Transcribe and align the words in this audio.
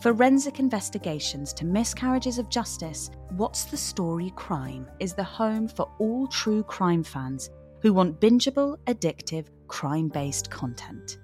forensic 0.00 0.60
investigations 0.60 1.52
to 1.54 1.64
miscarriages 1.64 2.38
of 2.38 2.48
justice, 2.48 3.10
What's 3.30 3.64
the 3.64 3.76
Story 3.76 4.32
Crime 4.36 4.86
is 5.00 5.14
the 5.14 5.24
home 5.24 5.68
for 5.68 5.90
all 5.98 6.26
true 6.28 6.62
crime 6.62 7.02
fans 7.02 7.50
who 7.82 7.92
want 7.92 8.20
bingeable, 8.20 8.76
addictive, 8.86 9.46
crime 9.66 10.08
based 10.08 10.50
content. 10.50 11.18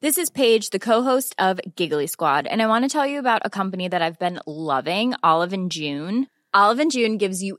This 0.00 0.16
is 0.16 0.30
Paige, 0.30 0.70
the 0.70 0.78
co-host 0.78 1.34
of 1.38 1.60
Giggly 1.74 2.06
Squad, 2.06 2.46
and 2.46 2.62
I 2.62 2.68
want 2.68 2.84
to 2.84 2.88
tell 2.88 3.04
you 3.04 3.18
about 3.18 3.42
a 3.44 3.50
company 3.50 3.88
that 3.88 4.00
I've 4.00 4.18
been 4.20 4.38
loving, 4.46 5.14
Olive 5.24 5.52
and 5.52 5.72
June. 5.72 6.28
Olive 6.54 6.78
and 6.78 6.92
June 6.92 7.18
gives 7.18 7.42
you 7.42 7.58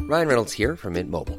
Ryan 0.00 0.28
Reynolds 0.28 0.52
here 0.52 0.76
from 0.76 0.94
Mint 0.94 1.10
Mobile. 1.10 1.38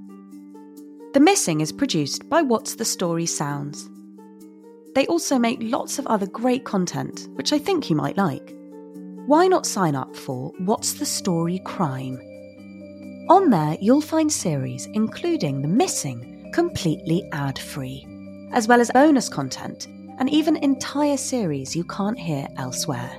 The 1.13 1.19
Missing 1.19 1.59
is 1.59 1.73
produced 1.73 2.29
by 2.29 2.41
What's 2.41 2.75
the 2.75 2.85
Story 2.85 3.25
Sounds. 3.25 3.89
They 4.95 5.05
also 5.07 5.37
make 5.37 5.57
lots 5.59 5.99
of 5.99 6.07
other 6.07 6.25
great 6.25 6.63
content, 6.63 7.27
which 7.33 7.51
I 7.51 7.57
think 7.57 7.89
you 7.89 7.97
might 7.97 8.15
like. 8.15 8.55
Why 9.25 9.47
not 9.47 9.65
sign 9.65 9.93
up 9.93 10.15
for 10.15 10.53
What's 10.59 10.93
the 10.93 11.05
Story 11.05 11.59
Crime? 11.65 12.17
On 13.27 13.49
there, 13.49 13.77
you'll 13.81 13.99
find 13.99 14.31
series 14.31 14.85
including 14.93 15.61
The 15.61 15.67
Missing 15.67 16.51
completely 16.53 17.27
ad 17.33 17.59
free, 17.59 18.07
as 18.53 18.69
well 18.69 18.79
as 18.79 18.89
bonus 18.91 19.27
content 19.27 19.87
and 20.17 20.29
even 20.29 20.55
entire 20.57 21.17
series 21.17 21.75
you 21.75 21.83
can't 21.83 22.17
hear 22.17 22.47
elsewhere. 22.55 23.11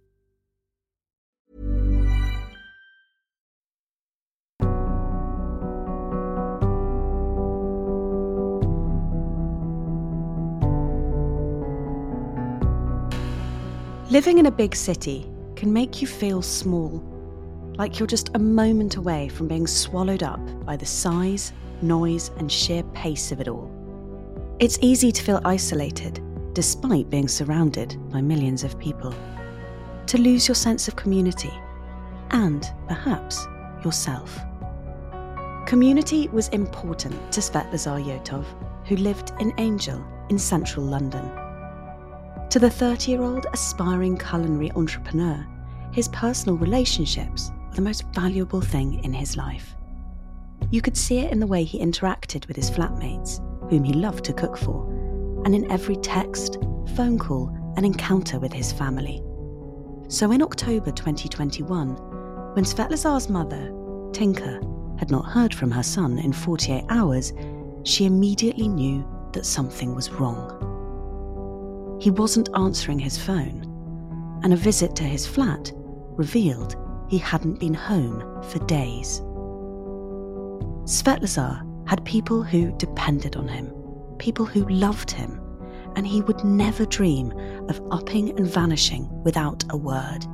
Living 14.16 14.38
in 14.38 14.46
a 14.46 14.52
big 14.52 14.74
city 14.74 15.30
can 15.58 15.74
make 15.74 16.02
you 16.02 16.08
feel 16.08 16.42
small, 16.42 17.04
like 17.78 18.00
you're 18.00 18.08
just 18.08 18.30
a 18.34 18.40
moment 18.40 18.96
away 18.96 19.28
from 19.28 19.50
being 19.50 19.68
swallowed 19.68 20.24
up 20.24 20.40
by 20.66 20.78
the 20.78 20.86
size, 20.86 21.52
noise, 21.82 22.32
and 22.38 22.50
sheer 22.50 22.82
pace 22.94 23.34
of 23.34 23.42
it 23.42 23.50
all. 23.50 23.70
It's 24.60 24.80
easy 24.80 25.12
to 25.12 25.22
feel 25.22 25.42
isolated, 25.44 26.22
despite 26.54 27.10
being 27.10 27.28
surrounded 27.28 27.98
by 28.10 28.22
millions 28.22 28.64
of 28.64 28.80
people, 28.80 29.14
to 30.08 30.18
lose 30.18 30.48
your 30.48 30.56
sense 30.56 30.88
of 30.88 30.96
community, 30.96 31.52
and 32.32 32.66
perhaps 32.88 33.46
yourself. 33.84 34.40
Community 35.66 36.30
was 36.30 36.48
important 36.60 37.34
to 37.34 37.42
Svetlozar 37.42 38.02
Yotov, 38.02 38.46
who 38.88 38.96
lived 38.96 39.34
in 39.42 39.54
Angel 39.58 40.02
in 40.30 40.40
central 40.40 40.86
London. 40.86 41.45
To 42.50 42.60
the 42.60 42.70
30 42.70 43.12
year 43.12 43.22
old 43.22 43.48
aspiring 43.54 44.18
culinary 44.18 44.72
entrepreneur, 44.72 45.46
his 45.92 46.08
personal 46.10 46.58
relationships 46.58 47.52
were 47.70 47.76
the 47.76 47.82
most 47.82 48.04
valuable 48.14 48.62
thing 48.62 49.04
in 49.04 49.14
his 49.14 49.36
life. 49.36 49.76
You 50.72 50.82
could 50.82 50.96
see 50.96 51.20
it 51.20 51.32
in 51.32 51.40
the 51.40 51.48
way 51.48 51.64
he 51.64 51.80
interacted 51.80 52.48
with 52.48 52.56
his 52.56 52.72
flatmates, 52.72 53.40
whom 53.70 53.84
he 53.84 53.94
loved 53.94 54.24
to 54.26 54.34
cook 54.34 54.58
for, 54.58 54.86
and 55.46 55.54
in 55.54 55.70
every 55.70 55.96
text, 55.98 56.58
phone 56.96 57.20
call, 57.20 57.50
and 57.76 57.86
encounter 57.86 58.40
with 58.40 58.54
his 58.54 58.72
family. 58.72 59.22
So 60.08 60.32
in 60.32 60.42
October 60.42 60.92
2021, 60.92 61.90
when 62.56 62.64
Svetlozar's 62.64 63.30
mother, 63.30 63.74
Tinka, 64.14 64.62
had 64.98 65.12
not 65.12 65.26
heard 65.26 65.54
from 65.54 65.72
her 65.72 65.84
son 65.84 66.20
in 66.20 66.32
48 66.32 66.86
hours, 66.90 67.34
she 67.84 68.06
immediately 68.06 68.68
knew 68.68 69.06
that 69.34 69.46
something 69.46 69.94
was 69.94 70.10
wrong. 70.12 70.75
He 72.00 72.12
wasn't 72.12 72.50
answering 72.56 73.00
his 73.00 73.18
phone, 73.18 74.40
and 74.44 74.54
a 74.54 74.58
visit 74.58 74.96
to 74.98 75.04
his 75.04 75.26
flat 75.26 75.72
revealed 76.18 76.76
he 77.10 77.18
hadn't 77.18 77.60
been 77.60 77.74
home 77.74 78.20
for 78.44 78.60
days. 78.66 79.22
Svetlozar 80.86 81.64
had 81.88 82.04
people 82.06 82.44
who 82.44 82.72
depended 82.78 83.36
on 83.36 83.48
him, 83.48 83.72
people 84.18 84.46
who 84.46 84.68
loved 84.68 85.12
him, 85.12 85.40
and 85.96 86.06
he 86.06 86.22
would 86.22 86.44
never 86.44 86.86
dream 86.86 87.32
of 87.70 87.82
upping 87.92 88.38
and 88.38 88.48
vanishing 88.48 89.08
without 89.24 89.64
a 89.70 89.78
word. 89.78 90.26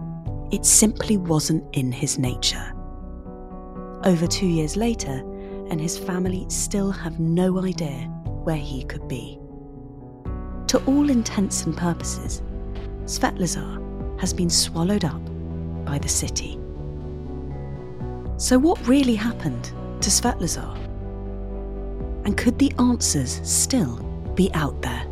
It 0.51 0.65
simply 0.65 1.18
wasn't 1.18 1.63
in 1.75 1.91
his 1.91 2.18
nature. 2.18 2.74
Over 4.03 4.27
two 4.27 4.47
years 4.47 4.75
later, 4.75 5.24
and 5.69 5.80
his 5.80 5.97
family 5.97 6.45
still 6.50 6.91
have 6.91 7.19
no 7.19 7.63
idea 7.63 8.09
where 8.44 8.57
he 8.57 8.83
could 8.83 9.07
be. 9.07 9.40
To 10.71 10.81
all 10.85 11.09
intents 11.09 11.65
and 11.65 11.75
purposes, 11.75 12.41
Svetlozar 13.03 14.21
has 14.21 14.33
been 14.33 14.50
swallowed 14.50 15.03
up 15.03 15.21
by 15.83 15.97
the 15.97 16.07
city. 16.07 16.57
So, 18.38 18.57
what 18.57 18.88
really 18.88 19.15
happened 19.15 19.65
to 20.00 20.09
Svetlozar? 20.09 20.73
And 22.23 22.38
could 22.38 22.57
the 22.57 22.71
answers 22.79 23.41
still 23.44 23.97
be 24.33 24.50
out 24.53 24.81
there? 24.81 25.06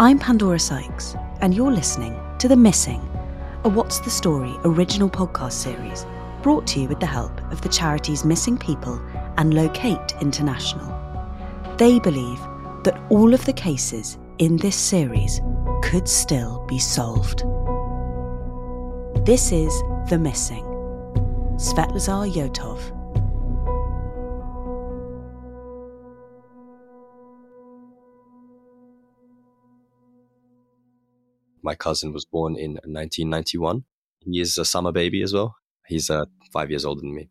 I'm 0.00 0.18
Pandora 0.18 0.58
Sykes, 0.58 1.14
and 1.42 1.54
you're 1.54 1.72
listening 1.72 2.18
to 2.38 2.48
The 2.48 2.56
Missing, 2.56 3.06
a 3.64 3.68
What's 3.68 3.98
the 3.98 4.08
Story 4.08 4.54
original 4.64 5.10
podcast 5.10 5.52
series 5.52 6.06
brought 6.42 6.66
to 6.68 6.80
you 6.80 6.88
with 6.88 7.00
the 7.00 7.06
help 7.06 7.38
of 7.52 7.60
the 7.60 7.68
charities 7.68 8.24
Missing 8.24 8.56
People 8.56 8.98
and 9.36 9.52
Locate 9.52 10.14
International. 10.22 10.99
They 11.80 11.98
believe 11.98 12.40
that 12.84 13.00
all 13.08 13.32
of 13.32 13.42
the 13.46 13.54
cases 13.54 14.18
in 14.36 14.58
this 14.58 14.76
series 14.76 15.40
could 15.82 16.06
still 16.06 16.62
be 16.68 16.78
solved. 16.78 17.38
This 19.24 19.50
is 19.50 19.72
The 20.10 20.18
Missing. 20.18 20.62
Svetlozar 21.56 22.30
Yotov. 22.30 22.80
My 31.62 31.74
cousin 31.74 32.12
was 32.12 32.26
born 32.26 32.56
in 32.56 32.72
1991. 32.84 33.84
He 34.18 34.42
is 34.42 34.58
a 34.58 34.66
summer 34.66 34.92
baby 34.92 35.22
as 35.22 35.32
well. 35.32 35.56
He's 35.86 36.10
uh, 36.10 36.26
five 36.52 36.68
years 36.68 36.84
older 36.84 37.00
than 37.00 37.14
me. 37.14 37.30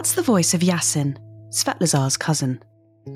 That's 0.00 0.14
the 0.14 0.22
voice 0.22 0.54
of 0.54 0.62
Yasin, 0.62 1.18
Svetlozar's 1.50 2.16
cousin. 2.16 2.62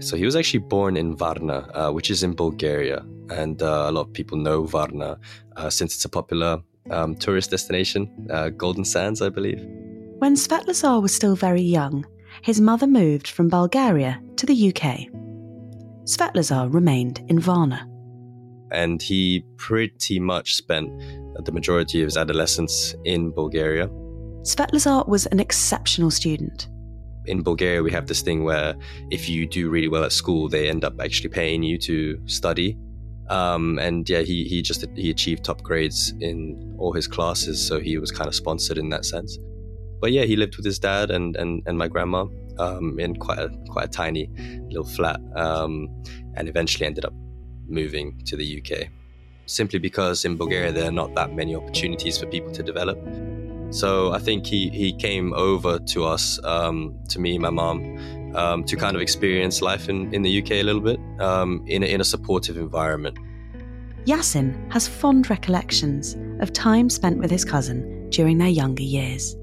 So 0.00 0.18
he 0.18 0.26
was 0.26 0.36
actually 0.36 0.64
born 0.68 0.98
in 0.98 1.16
Varna, 1.16 1.66
uh, 1.72 1.90
which 1.90 2.10
is 2.10 2.22
in 2.22 2.34
Bulgaria, 2.34 3.02
and 3.30 3.62
uh, 3.62 3.86
a 3.88 3.90
lot 3.90 4.02
of 4.02 4.12
people 4.12 4.36
know 4.36 4.64
Varna 4.64 5.16
uh, 5.56 5.70
since 5.70 5.94
it's 5.94 6.04
a 6.04 6.10
popular 6.10 6.60
um, 6.90 7.16
tourist 7.16 7.50
destination, 7.50 8.28
uh, 8.30 8.50
Golden 8.50 8.84
Sands, 8.84 9.22
I 9.22 9.30
believe. 9.30 9.64
When 10.18 10.36
Svetlozar 10.36 11.00
was 11.00 11.14
still 11.14 11.34
very 11.34 11.62
young, 11.62 12.04
his 12.42 12.60
mother 12.60 12.86
moved 12.86 13.28
from 13.28 13.48
Bulgaria 13.48 14.20
to 14.36 14.44
the 14.44 14.68
UK. 14.68 15.08
Svetlozar 16.04 16.70
remained 16.70 17.24
in 17.28 17.38
Varna. 17.38 17.88
And 18.72 19.00
he 19.00 19.42
pretty 19.56 20.20
much 20.20 20.54
spent 20.54 20.90
the 21.46 21.52
majority 21.52 22.02
of 22.02 22.08
his 22.08 22.18
adolescence 22.18 22.94
in 23.06 23.30
Bulgaria. 23.30 23.88
Svetlozar 24.42 25.08
was 25.08 25.24
an 25.28 25.40
exceptional 25.40 26.10
student. 26.10 26.68
In 27.26 27.42
Bulgaria, 27.42 27.82
we 27.82 27.90
have 27.90 28.06
this 28.06 28.22
thing 28.22 28.44
where 28.44 28.74
if 29.10 29.28
you 29.28 29.46
do 29.46 29.70
really 29.70 29.88
well 29.88 30.04
at 30.04 30.12
school, 30.12 30.48
they 30.48 30.68
end 30.68 30.84
up 30.84 31.00
actually 31.00 31.30
paying 31.30 31.62
you 31.62 31.78
to 31.78 32.20
study. 32.26 32.76
Um, 33.30 33.78
and 33.78 34.08
yeah, 34.08 34.20
he, 34.20 34.44
he 34.44 34.60
just 34.60 34.84
he 34.94 35.10
achieved 35.10 35.44
top 35.44 35.62
grades 35.62 36.12
in 36.20 36.76
all 36.78 36.92
his 36.92 37.06
classes, 37.06 37.66
so 37.66 37.80
he 37.80 37.96
was 37.96 38.10
kind 38.10 38.28
of 38.28 38.34
sponsored 38.34 38.76
in 38.76 38.90
that 38.90 39.04
sense. 39.06 39.38
But 40.00 40.12
yeah, 40.12 40.24
he 40.24 40.36
lived 40.36 40.56
with 40.56 40.66
his 40.66 40.78
dad 40.78 41.10
and 41.10 41.34
and, 41.36 41.62
and 41.66 41.78
my 41.78 41.88
grandma 41.88 42.26
um, 42.58 43.00
in 43.00 43.16
quite 43.16 43.38
a 43.38 43.48
quite 43.68 43.86
a 43.86 43.88
tiny 43.88 44.28
little 44.68 44.84
flat, 44.84 45.20
um, 45.36 45.88
and 46.34 46.48
eventually 46.48 46.86
ended 46.86 47.04
up 47.06 47.14
moving 47.66 48.20
to 48.26 48.36
the 48.36 48.62
UK. 48.62 48.88
Simply 49.46 49.78
because 49.78 50.24
in 50.24 50.36
Bulgaria 50.36 50.72
there 50.72 50.88
are 50.88 50.92
not 50.92 51.14
that 51.14 51.34
many 51.34 51.54
opportunities 51.54 52.18
for 52.18 52.26
people 52.26 52.52
to 52.52 52.62
develop. 52.62 52.98
So 53.74 54.12
I 54.12 54.20
think 54.20 54.46
he, 54.46 54.68
he 54.70 54.92
came 54.92 55.34
over 55.34 55.80
to 55.80 56.04
us, 56.04 56.38
um, 56.44 56.96
to 57.08 57.18
me, 57.18 57.38
my 57.38 57.50
mom, 57.50 58.32
um, 58.36 58.62
to 58.62 58.76
kind 58.76 58.94
of 58.94 59.02
experience 59.02 59.60
life 59.60 59.88
in, 59.88 60.14
in 60.14 60.22
the 60.22 60.40
UK 60.40 60.52
a 60.52 60.62
little 60.62 60.80
bit 60.80 61.00
um, 61.18 61.64
in, 61.66 61.82
a, 61.82 61.86
in 61.86 62.00
a 62.00 62.04
supportive 62.04 62.56
environment. 62.56 63.18
Yasin 64.04 64.72
has 64.72 64.86
fond 64.86 65.28
recollections 65.28 66.16
of 66.40 66.52
time 66.52 66.88
spent 66.88 67.18
with 67.18 67.32
his 67.32 67.44
cousin 67.44 68.08
during 68.10 68.38
their 68.38 68.48
younger 68.48 68.84
years. 68.84 69.36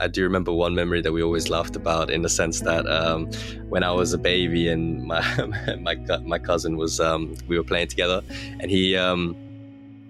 I 0.00 0.08
do 0.08 0.22
remember 0.22 0.50
one 0.50 0.74
memory 0.74 1.02
that 1.02 1.12
we 1.12 1.22
always 1.22 1.50
laughed 1.50 1.76
about 1.76 2.08
in 2.08 2.22
the 2.22 2.28
sense 2.30 2.60
that 2.62 2.88
um, 2.88 3.26
when 3.68 3.82
I 3.82 3.92
was 3.92 4.14
a 4.14 4.18
baby 4.18 4.68
and 4.68 5.04
my 5.04 5.20
my, 5.80 5.96
my 6.24 6.38
cousin 6.38 6.78
was 6.78 7.00
um, 7.00 7.36
we 7.48 7.58
were 7.58 7.64
playing 7.64 7.88
together 7.88 8.22
and 8.60 8.70
he 8.70 8.96
um, 8.96 9.36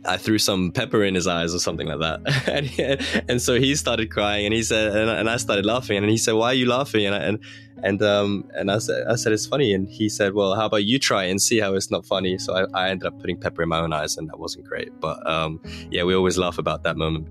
I 0.05 0.17
threw 0.17 0.39
some 0.39 0.71
pepper 0.71 1.03
in 1.03 1.15
his 1.15 1.27
eyes 1.27 1.55
or 1.55 1.59
something 1.59 1.87
like 1.87 2.01
that. 2.01 2.49
and, 2.49 2.67
he, 2.67 2.83
and 3.29 3.43
so 3.43 3.59
he 3.59 3.75
started 3.75 4.11
crying 4.11 4.47
and 4.47 4.55
he 4.55 4.63
said, 4.63 4.97
and, 4.97 5.11
and, 5.11 5.29
I 5.29 5.37
started 5.37 5.67
laughing 5.67 5.99
and 5.99 6.09
he 6.09 6.17
said, 6.17 6.35
why 6.35 6.49
are 6.49 6.55
you 6.55 6.67
laughing? 6.67 7.07
And, 7.07 7.15
I, 7.15 7.19
and, 7.19 7.39
and, 7.83 8.03
um, 8.03 8.49
and 8.55 8.71
I 8.71 8.79
said, 8.79 9.07
I 9.09 9.17
said, 9.17 9.33
it's 9.33 9.47
funny. 9.47 9.73
And 9.73 9.89
he 9.89 10.09
said, 10.09 10.35
well, 10.35 10.55
how 10.55 10.67
about 10.67 10.85
you 10.85 10.99
try 10.99 11.25
and 11.25 11.41
see 11.41 11.59
how 11.59 11.75
it's 11.75 11.91
not 11.91 12.07
funny? 12.07 12.39
So 12.39 12.55
I, 12.55 12.87
I 12.87 12.91
ended 12.91 13.07
up 13.07 13.19
putting 13.21 13.39
pepper 13.39 13.63
in 13.63 13.69
my 13.69 13.81
own 13.81 13.93
eyes 13.93 14.17
and 14.17 14.29
that 14.29 14.39
wasn't 14.39 14.67
great. 14.67 14.99
But, 15.01 15.25
um, 15.29 15.61
yeah, 15.91 16.05
we 16.05 16.15
always 16.15 16.39
laugh 16.39 16.59
about 16.59 16.85
that 16.85 16.97
moment. 16.97 17.29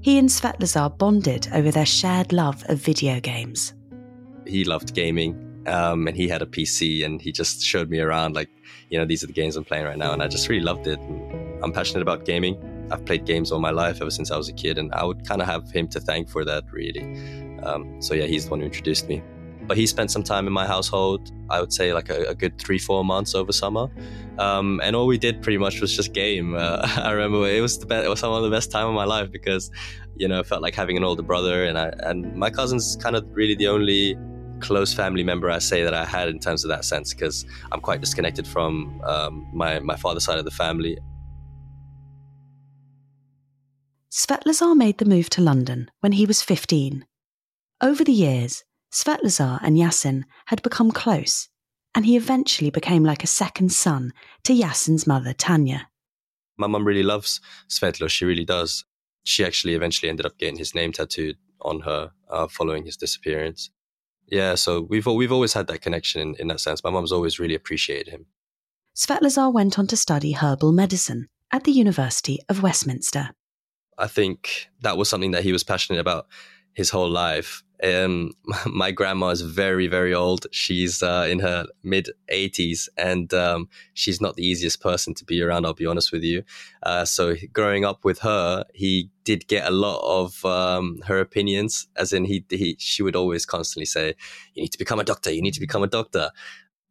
He 0.00 0.18
and 0.18 0.28
Svetlozar 0.28 0.96
bonded 0.98 1.48
over 1.52 1.70
their 1.70 1.86
shared 1.86 2.32
love 2.32 2.64
of 2.68 2.78
video 2.78 3.20
games. 3.20 3.74
He 4.46 4.64
loved 4.64 4.94
gaming. 4.94 5.44
Um, 5.66 6.08
and 6.08 6.16
he 6.16 6.28
had 6.28 6.40
a 6.40 6.46
PC 6.46 7.04
and 7.04 7.20
he 7.20 7.30
just 7.30 7.62
showed 7.62 7.90
me 7.90 8.00
around 8.00 8.34
like, 8.34 8.48
you 8.88 8.98
know, 8.98 9.04
these 9.04 9.22
are 9.22 9.26
the 9.26 9.34
games 9.34 9.54
I'm 9.54 9.64
playing 9.64 9.84
right 9.84 9.98
now. 9.98 10.12
And 10.12 10.22
I 10.22 10.28
just 10.28 10.48
really 10.48 10.64
loved 10.64 10.86
it. 10.86 10.98
And, 11.00 11.47
I'm 11.62 11.72
passionate 11.72 12.02
about 12.02 12.24
gaming. 12.24 12.56
I've 12.90 13.04
played 13.04 13.24
games 13.24 13.52
all 13.52 13.60
my 13.60 13.70
life 13.70 14.00
ever 14.00 14.10
since 14.10 14.30
I 14.30 14.36
was 14.36 14.48
a 14.48 14.52
kid, 14.52 14.78
and 14.78 14.92
I 14.92 15.04
would 15.04 15.26
kind 15.26 15.42
of 15.42 15.48
have 15.48 15.70
him 15.70 15.88
to 15.88 16.00
thank 16.00 16.28
for 16.28 16.44
that, 16.44 16.64
really. 16.70 17.02
Um, 17.62 18.00
so 18.00 18.14
yeah, 18.14 18.24
he's 18.24 18.44
the 18.44 18.50
one 18.50 18.60
who 18.60 18.66
introduced 18.66 19.08
me. 19.08 19.22
But 19.66 19.76
he 19.76 19.86
spent 19.86 20.10
some 20.10 20.22
time 20.22 20.46
in 20.46 20.52
my 20.52 20.66
household. 20.66 21.30
I 21.50 21.60
would 21.60 21.72
say 21.72 21.92
like 21.92 22.08
a, 22.08 22.28
a 22.28 22.34
good 22.34 22.58
three, 22.58 22.78
four 22.78 23.04
months 23.04 23.34
over 23.34 23.52
summer, 23.52 23.88
um, 24.38 24.80
and 24.82 24.96
all 24.96 25.06
we 25.06 25.18
did 25.18 25.42
pretty 25.42 25.58
much 25.58 25.80
was 25.80 25.94
just 25.94 26.14
game. 26.14 26.54
Uh, 26.54 26.80
I 26.96 27.10
remember 27.10 27.46
it 27.48 27.60
was 27.60 27.78
the 27.78 27.86
best. 27.86 28.06
It 28.06 28.08
was 28.08 28.20
some 28.20 28.32
of 28.32 28.42
the 28.42 28.50
best 28.50 28.70
time 28.70 28.86
of 28.86 28.94
my 28.94 29.04
life 29.04 29.30
because, 29.30 29.70
you 30.16 30.26
know, 30.26 30.40
it 30.40 30.46
felt 30.46 30.62
like 30.62 30.74
having 30.74 30.96
an 30.96 31.04
older 31.04 31.22
brother, 31.22 31.64
and 31.64 31.78
I 31.78 31.92
and 32.02 32.34
my 32.34 32.48
cousin's 32.48 32.96
kind 32.96 33.16
of 33.16 33.26
really 33.32 33.54
the 33.54 33.68
only 33.68 34.16
close 34.60 34.92
family 34.92 35.22
member 35.22 35.50
I 35.50 35.58
say 35.58 35.82
that 35.84 35.94
I 35.94 36.04
had 36.04 36.28
in 36.28 36.38
terms 36.38 36.64
of 36.64 36.68
that 36.70 36.84
sense 36.84 37.14
because 37.14 37.44
I'm 37.70 37.80
quite 37.80 38.00
disconnected 38.00 38.46
from 38.46 39.00
um, 39.04 39.46
my 39.52 39.80
my 39.80 39.96
father's 39.96 40.24
side 40.24 40.38
of 40.38 40.44
the 40.44 40.50
family. 40.50 40.98
Svetlozar 44.18 44.76
made 44.76 44.98
the 44.98 45.04
move 45.04 45.30
to 45.30 45.40
London 45.40 45.92
when 46.00 46.10
he 46.10 46.26
was 46.26 46.42
15. 46.42 47.06
Over 47.80 48.02
the 48.02 48.10
years, 48.10 48.64
Svetlozar 48.92 49.60
and 49.62 49.76
Yasin 49.76 50.24
had 50.46 50.60
become 50.60 50.90
close, 50.90 51.48
and 51.94 52.04
he 52.04 52.16
eventually 52.16 52.70
became 52.70 53.04
like 53.04 53.22
a 53.22 53.28
second 53.28 53.70
son 53.70 54.12
to 54.42 54.52
Yasin's 54.52 55.06
mother, 55.06 55.32
Tanya. 55.32 55.88
My 56.56 56.66
mum 56.66 56.84
really 56.84 57.04
loves 57.04 57.40
Svetlo, 57.68 58.08
she 58.08 58.24
really 58.24 58.44
does. 58.44 58.84
She 59.22 59.44
actually 59.44 59.74
eventually 59.74 60.10
ended 60.10 60.26
up 60.26 60.36
getting 60.36 60.58
his 60.58 60.74
name 60.74 60.90
tattooed 60.90 61.36
on 61.60 61.82
her 61.82 62.10
uh, 62.28 62.48
following 62.48 62.86
his 62.86 62.96
disappearance. 62.96 63.70
Yeah, 64.26 64.56
so 64.56 64.80
we've 64.80 65.06
we've 65.06 65.30
always 65.30 65.52
had 65.52 65.68
that 65.68 65.80
connection 65.80 66.20
in, 66.20 66.34
in 66.40 66.48
that 66.48 66.58
sense. 66.58 66.82
My 66.82 66.90
mum's 66.90 67.12
always 67.12 67.38
really 67.38 67.54
appreciated 67.54 68.08
him. 68.08 68.26
Svetlozar 68.96 69.52
went 69.52 69.78
on 69.78 69.86
to 69.86 69.96
study 69.96 70.32
herbal 70.32 70.72
medicine 70.72 71.28
at 71.52 71.62
the 71.62 71.70
University 71.70 72.40
of 72.48 72.64
Westminster. 72.64 73.30
I 73.98 74.06
think 74.06 74.70
that 74.80 74.96
was 74.96 75.08
something 75.08 75.32
that 75.32 75.42
he 75.42 75.52
was 75.52 75.64
passionate 75.64 76.00
about 76.00 76.26
his 76.74 76.90
whole 76.90 77.10
life. 77.10 77.64
Um, 77.82 78.32
my 78.66 78.92
grandma 78.92 79.28
is 79.28 79.42
very, 79.42 79.88
very 79.88 80.14
old. 80.14 80.46
She's 80.52 81.02
uh, 81.02 81.26
in 81.28 81.40
her 81.40 81.66
mid 81.82 82.10
80s, 82.32 82.88
and 82.96 83.32
um, 83.34 83.68
she's 83.94 84.20
not 84.20 84.36
the 84.36 84.46
easiest 84.46 84.80
person 84.80 85.14
to 85.14 85.24
be 85.24 85.42
around. 85.42 85.66
I'll 85.66 85.74
be 85.74 85.86
honest 85.86 86.12
with 86.12 86.22
you. 86.22 86.44
Uh, 86.82 87.04
so 87.04 87.34
growing 87.52 87.84
up 87.84 88.04
with 88.04 88.20
her, 88.20 88.64
he 88.74 89.10
did 89.24 89.48
get 89.48 89.66
a 89.66 89.72
lot 89.72 90.00
of 90.02 90.44
um, 90.44 91.00
her 91.06 91.18
opinions. 91.18 91.88
As 91.96 92.12
in, 92.12 92.24
he, 92.24 92.44
he 92.48 92.76
she 92.78 93.02
would 93.02 93.16
always 93.16 93.44
constantly 93.44 93.86
say, 93.86 94.14
"You 94.54 94.62
need 94.62 94.72
to 94.72 94.78
become 94.78 95.00
a 95.00 95.04
doctor. 95.04 95.32
You 95.32 95.42
need 95.42 95.54
to 95.54 95.60
become 95.60 95.82
a 95.82 95.88
doctor." 95.88 96.30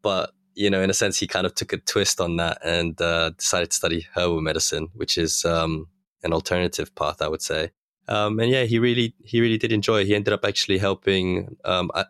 But 0.02 0.32
you 0.54 0.70
know, 0.70 0.82
in 0.82 0.90
a 0.90 0.94
sense, 0.94 1.20
he 1.20 1.28
kind 1.28 1.46
of 1.46 1.54
took 1.54 1.72
a 1.72 1.78
twist 1.78 2.20
on 2.20 2.38
that 2.38 2.58
and 2.64 3.00
uh, 3.00 3.30
decided 3.38 3.70
to 3.70 3.76
study 3.76 4.08
herbal 4.16 4.42
medicine, 4.42 4.90
which 4.96 5.18
is 5.18 5.46
um, 5.46 5.88
an 6.24 6.34
alternative 6.34 6.94
path, 6.96 7.22
I 7.22 7.28
would 7.28 7.42
say. 7.42 7.72
Um, 8.10 8.40
and 8.40 8.50
yeah, 8.50 8.64
he 8.64 8.80
really 8.80 9.14
he 9.24 9.42
really 9.42 9.58
did 9.58 9.72
enjoy. 9.74 10.02
It. 10.02 10.08
He 10.08 10.16
ended 10.16 10.34
up 10.34 10.46
actually 10.46 10.78
helping. 10.78 11.58
Um, 11.66 11.92
I, 11.94 12.06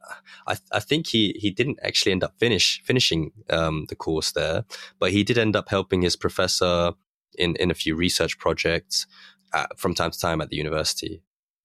I, 0.48 0.58
I 0.72 0.80
think 0.80 1.08
he 1.08 1.36
he 1.40 1.50
didn't 1.50 1.80
actually 1.84 2.12
end 2.12 2.24
up 2.24 2.38
finish 2.38 2.82
finishing 2.84 3.32
um, 3.50 3.86
the 3.90 3.96
course 3.96 4.32
there, 4.32 4.66
but 5.00 5.12
he 5.12 5.24
did 5.24 5.38
end 5.38 5.56
up 5.56 5.70
helping 5.70 6.04
his 6.04 6.16
professor 6.16 6.94
in 7.38 7.56
in 7.56 7.72
a 7.72 7.74
few 7.74 7.96
research 7.96 8.38
projects 8.38 9.08
at, 9.54 9.78
from 9.80 9.96
time 9.96 10.12
to 10.12 10.20
time 10.20 10.40
at 10.40 10.50
the 10.50 10.58
university. 10.58 11.24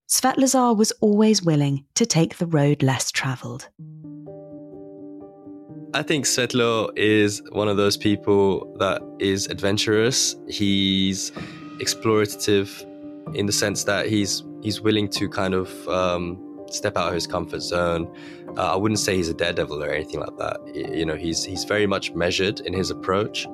Svetlozar 0.09 0.77
was 0.77 0.93
always 1.01 1.43
willing 1.43 1.85
to 1.95 2.07
take 2.07 2.39
the 2.39 2.47
road 2.47 2.83
less 2.83 3.11
traveled. 3.11 3.69
I 5.95 6.03
think 6.03 6.25
Svetlo 6.25 6.91
is 6.97 7.43
one 7.53 7.69
of 7.69 7.77
those 7.77 7.99
people 7.99 8.75
that 8.79 9.03
is 9.19 9.47
adventurous. 9.49 10.37
He's 10.49 11.33
explorative 11.79 12.85
in 13.35 13.47
the 13.47 13.53
sense 13.53 13.85
that 13.85 14.07
he's 14.07 14.45
he's 14.63 14.81
willing 14.81 15.09
to 15.09 15.29
kind 15.29 15.55
of 15.55 15.89
um, 15.89 16.39
step 16.71 16.97
out 16.97 17.09
of 17.09 17.15
his 17.15 17.27
comfort 17.27 17.61
zone. 17.61 18.09
Uh, 18.57 18.75
I 18.75 18.77
wouldn't 18.77 18.99
say 18.99 19.17
he's 19.17 19.29
a 19.29 19.35
daredevil 19.35 19.83
or 19.83 19.91
anything 19.91 20.21
like 20.21 20.37
that. 20.39 20.59
You 20.75 21.07
know, 21.07 21.17
he's 21.17 21.45
he's 21.45 21.65
very 21.65 21.87
much 21.87 22.13
measured 22.13 22.61
in 22.61 22.73
his 22.73 22.91
approach, 22.91 23.47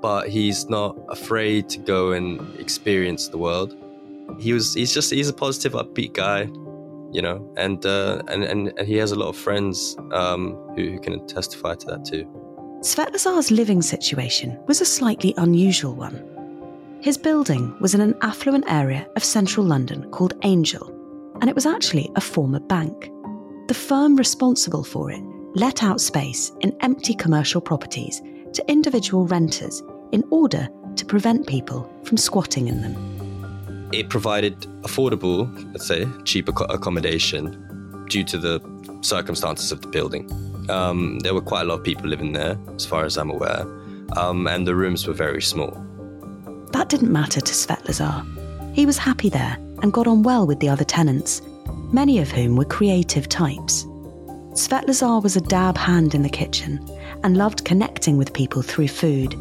but 0.00 0.28
he's 0.28 0.68
not 0.68 0.96
afraid 1.08 1.68
to 1.70 1.78
go 1.78 2.12
and 2.12 2.40
experience 2.58 3.28
the 3.28 3.38
world. 3.38 3.76
He 4.38 4.52
was 4.52 4.74
he's 4.74 4.92
just 4.92 5.10
he's 5.10 5.28
a 5.28 5.32
positive, 5.32 5.72
upbeat 5.72 6.12
guy, 6.12 6.42
you 7.12 7.22
know, 7.22 7.50
and 7.56 7.84
uh, 7.84 8.22
and, 8.28 8.44
and 8.44 8.72
and 8.78 8.86
he 8.86 8.96
has 8.96 9.12
a 9.12 9.16
lot 9.16 9.28
of 9.28 9.36
friends 9.36 9.96
um, 10.12 10.54
who, 10.76 10.90
who 10.90 11.00
can 11.00 11.26
testify 11.26 11.74
to 11.74 11.86
that 11.86 12.04
too. 12.04 12.26
Svetlozar's 12.80 13.50
living 13.50 13.82
situation 13.82 14.56
was 14.68 14.80
a 14.80 14.84
slightly 14.84 15.34
unusual 15.36 15.96
one. 15.96 16.37
His 17.08 17.16
building 17.16 17.74
was 17.80 17.94
in 17.94 18.02
an 18.02 18.14
affluent 18.20 18.66
area 18.68 19.08
of 19.16 19.24
central 19.24 19.64
London 19.64 20.10
called 20.10 20.34
Angel, 20.42 20.86
and 21.40 21.48
it 21.48 21.54
was 21.54 21.64
actually 21.64 22.10
a 22.16 22.20
former 22.20 22.60
bank. 22.60 23.10
The 23.66 23.72
firm 23.72 24.14
responsible 24.14 24.84
for 24.84 25.10
it 25.10 25.22
let 25.54 25.82
out 25.82 26.02
space 26.02 26.52
in 26.60 26.76
empty 26.80 27.14
commercial 27.14 27.62
properties 27.62 28.20
to 28.52 28.62
individual 28.68 29.26
renters 29.26 29.82
in 30.12 30.22
order 30.28 30.68
to 30.96 31.06
prevent 31.06 31.46
people 31.46 31.90
from 32.04 32.18
squatting 32.18 32.68
in 32.68 32.82
them. 32.82 33.88
It 33.90 34.10
provided 34.10 34.60
affordable, 34.82 35.48
let's 35.72 35.86
say, 35.86 36.06
cheap 36.26 36.46
accommodation 36.46 38.04
due 38.10 38.24
to 38.24 38.36
the 38.36 38.60
circumstances 39.00 39.72
of 39.72 39.80
the 39.80 39.88
building. 39.88 40.30
Um, 40.68 41.20
there 41.20 41.32
were 41.32 41.40
quite 41.40 41.62
a 41.62 41.64
lot 41.64 41.78
of 41.78 41.84
people 41.84 42.06
living 42.06 42.34
there, 42.34 42.58
as 42.74 42.84
far 42.84 43.06
as 43.06 43.16
I'm 43.16 43.30
aware, 43.30 43.62
um, 44.18 44.46
and 44.46 44.66
the 44.66 44.74
rooms 44.74 45.06
were 45.06 45.14
very 45.14 45.40
small. 45.40 45.87
That 46.72 46.88
didn't 46.88 47.12
matter 47.12 47.40
to 47.40 47.52
Svetlozar. 47.52 48.74
He 48.74 48.86
was 48.86 48.98
happy 48.98 49.28
there 49.28 49.56
and 49.82 49.92
got 49.92 50.06
on 50.06 50.22
well 50.22 50.46
with 50.46 50.60
the 50.60 50.68
other 50.68 50.84
tenants, 50.84 51.42
many 51.92 52.18
of 52.18 52.30
whom 52.30 52.56
were 52.56 52.64
creative 52.64 53.28
types. 53.28 53.84
Svetlozar 54.52 55.22
was 55.22 55.36
a 55.36 55.40
dab 55.40 55.76
hand 55.76 56.14
in 56.14 56.22
the 56.22 56.28
kitchen 56.28 56.84
and 57.22 57.36
loved 57.36 57.64
connecting 57.64 58.18
with 58.18 58.32
people 58.32 58.62
through 58.62 58.88
food. 58.88 59.34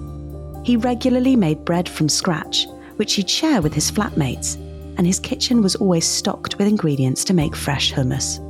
He 0.63 0.77
regularly 0.77 1.35
made 1.35 1.65
bread 1.65 1.87
from 1.87 2.09
scratch, 2.09 2.67
which 2.97 3.13
he'd 3.13 3.29
share 3.29 3.61
with 3.61 3.73
his 3.73 3.91
flatmates, 3.91 4.55
and 4.97 5.05
his 5.05 5.19
kitchen 5.19 5.61
was 5.61 5.75
always 5.75 6.05
stocked 6.05 6.57
with 6.57 6.67
ingredients 6.67 7.23
to 7.25 7.33
make 7.33 7.55
fresh 7.55 7.93
hummus. 7.93 8.43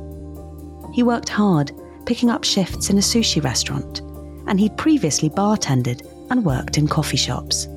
He 0.94 1.02
worked 1.02 1.28
hard, 1.28 1.72
picking 2.06 2.30
up 2.30 2.44
shifts 2.44 2.90
in 2.90 2.98
a 2.98 3.02
sushi 3.02 3.42
restaurant, 3.42 4.00
and 4.46 4.58
he'd 4.58 4.76
previously 4.76 5.28
bartended 5.28 6.06
and 6.30 6.44
worked 6.44 6.78
in 6.78 6.88
coffee 6.88 7.16
shops. 7.16 7.68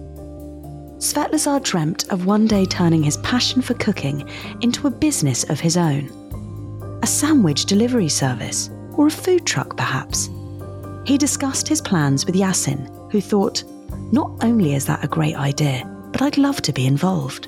Svetlozar 1.01 1.63
dreamt 1.63 2.08
of 2.12 2.27
one 2.27 2.46
day 2.46 2.63
turning 2.63 3.01
his 3.01 3.17
passion 3.17 3.60
for 3.63 3.74
cooking 3.74 4.29
into 4.62 4.86
a 4.86 4.91
business 4.91 5.43
of 5.50 5.60
his 5.60 5.75
own. 5.75 6.12
A 7.01 7.08
sandwich 7.08 7.65
delivery 7.65 8.08
service, 8.08 8.70
or 8.93 9.08
a 9.08 9.12
food 9.12 9.43
truck 9.48 9.75
perhaps. 9.75 10.29
He 11.03 11.17
discussed 11.17 11.67
his 11.67 11.81
plans 11.81 12.27
with 12.27 12.36
Yasin, 12.36 13.12
who 13.12 13.20
thought, 13.20 13.63
not 14.12 14.31
only 14.43 14.75
is 14.75 14.86
that 14.86 15.03
a 15.03 15.08
great 15.08 15.36
idea, 15.36 15.89
but 16.12 16.22
I'd 16.22 16.38
love 16.38 16.62
to 16.62 16.72
be 16.72 16.86
involved. 16.86 17.48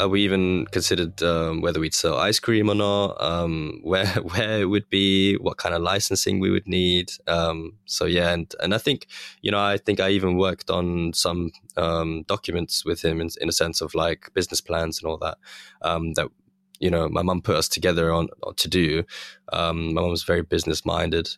Uh, 0.00 0.08
we 0.08 0.22
even 0.22 0.66
considered 0.66 1.22
um, 1.22 1.60
whether 1.60 1.80
we'd 1.80 1.94
sell 1.94 2.16
ice 2.16 2.38
cream 2.38 2.68
or 2.68 2.74
not, 2.74 3.20
um, 3.20 3.80
where 3.82 4.06
where 4.06 4.60
it 4.60 4.66
would 4.66 4.88
be, 4.90 5.36
what 5.36 5.56
kind 5.56 5.74
of 5.74 5.82
licensing 5.82 6.40
we 6.40 6.50
would 6.50 6.66
need. 6.66 7.10
Um, 7.26 7.74
so 7.86 8.04
yeah, 8.04 8.32
and 8.32 8.54
and 8.60 8.74
I 8.74 8.78
think 8.78 9.06
you 9.42 9.50
know 9.50 9.60
I 9.60 9.78
think 9.78 10.00
I 10.00 10.10
even 10.10 10.36
worked 10.36 10.70
on 10.70 11.12
some 11.12 11.52
um, 11.76 12.24
documents 12.26 12.84
with 12.84 13.04
him 13.04 13.20
in, 13.20 13.30
in 13.40 13.48
a 13.48 13.52
sense 13.52 13.80
of 13.80 13.94
like 13.94 14.32
business 14.34 14.60
plans 14.60 14.98
and 14.98 15.08
all 15.08 15.18
that 15.18 15.38
um, 15.82 16.12
that 16.14 16.28
you 16.78 16.90
know 16.90 17.08
my 17.08 17.22
mum 17.22 17.40
put 17.40 17.56
us 17.56 17.68
together 17.68 18.12
on, 18.12 18.28
on 18.42 18.54
to 18.56 18.68
do. 18.68 19.04
Um, 19.52 19.94
my 19.94 20.02
mum 20.02 20.10
was 20.10 20.24
very 20.24 20.42
business 20.42 20.84
minded. 20.84 21.28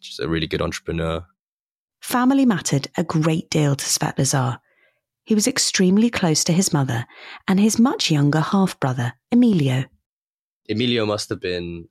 She's 0.00 0.18
a 0.18 0.28
really 0.28 0.48
good 0.48 0.62
entrepreneur. 0.62 1.24
Family 2.00 2.44
mattered 2.44 2.88
a 2.96 3.04
great 3.04 3.48
deal 3.48 3.76
to 3.76 3.84
Svetlozar. 3.84 4.58
He 5.24 5.34
was 5.34 5.46
extremely 5.46 6.10
close 6.10 6.42
to 6.44 6.52
his 6.52 6.72
mother 6.72 7.06
and 7.46 7.60
his 7.60 7.78
much 7.78 8.10
younger 8.10 8.40
half 8.40 8.78
brother, 8.80 9.14
Emilio. 9.30 9.84
Emilio 10.68 11.06
must 11.06 11.28
have 11.28 11.40
been, 11.40 11.88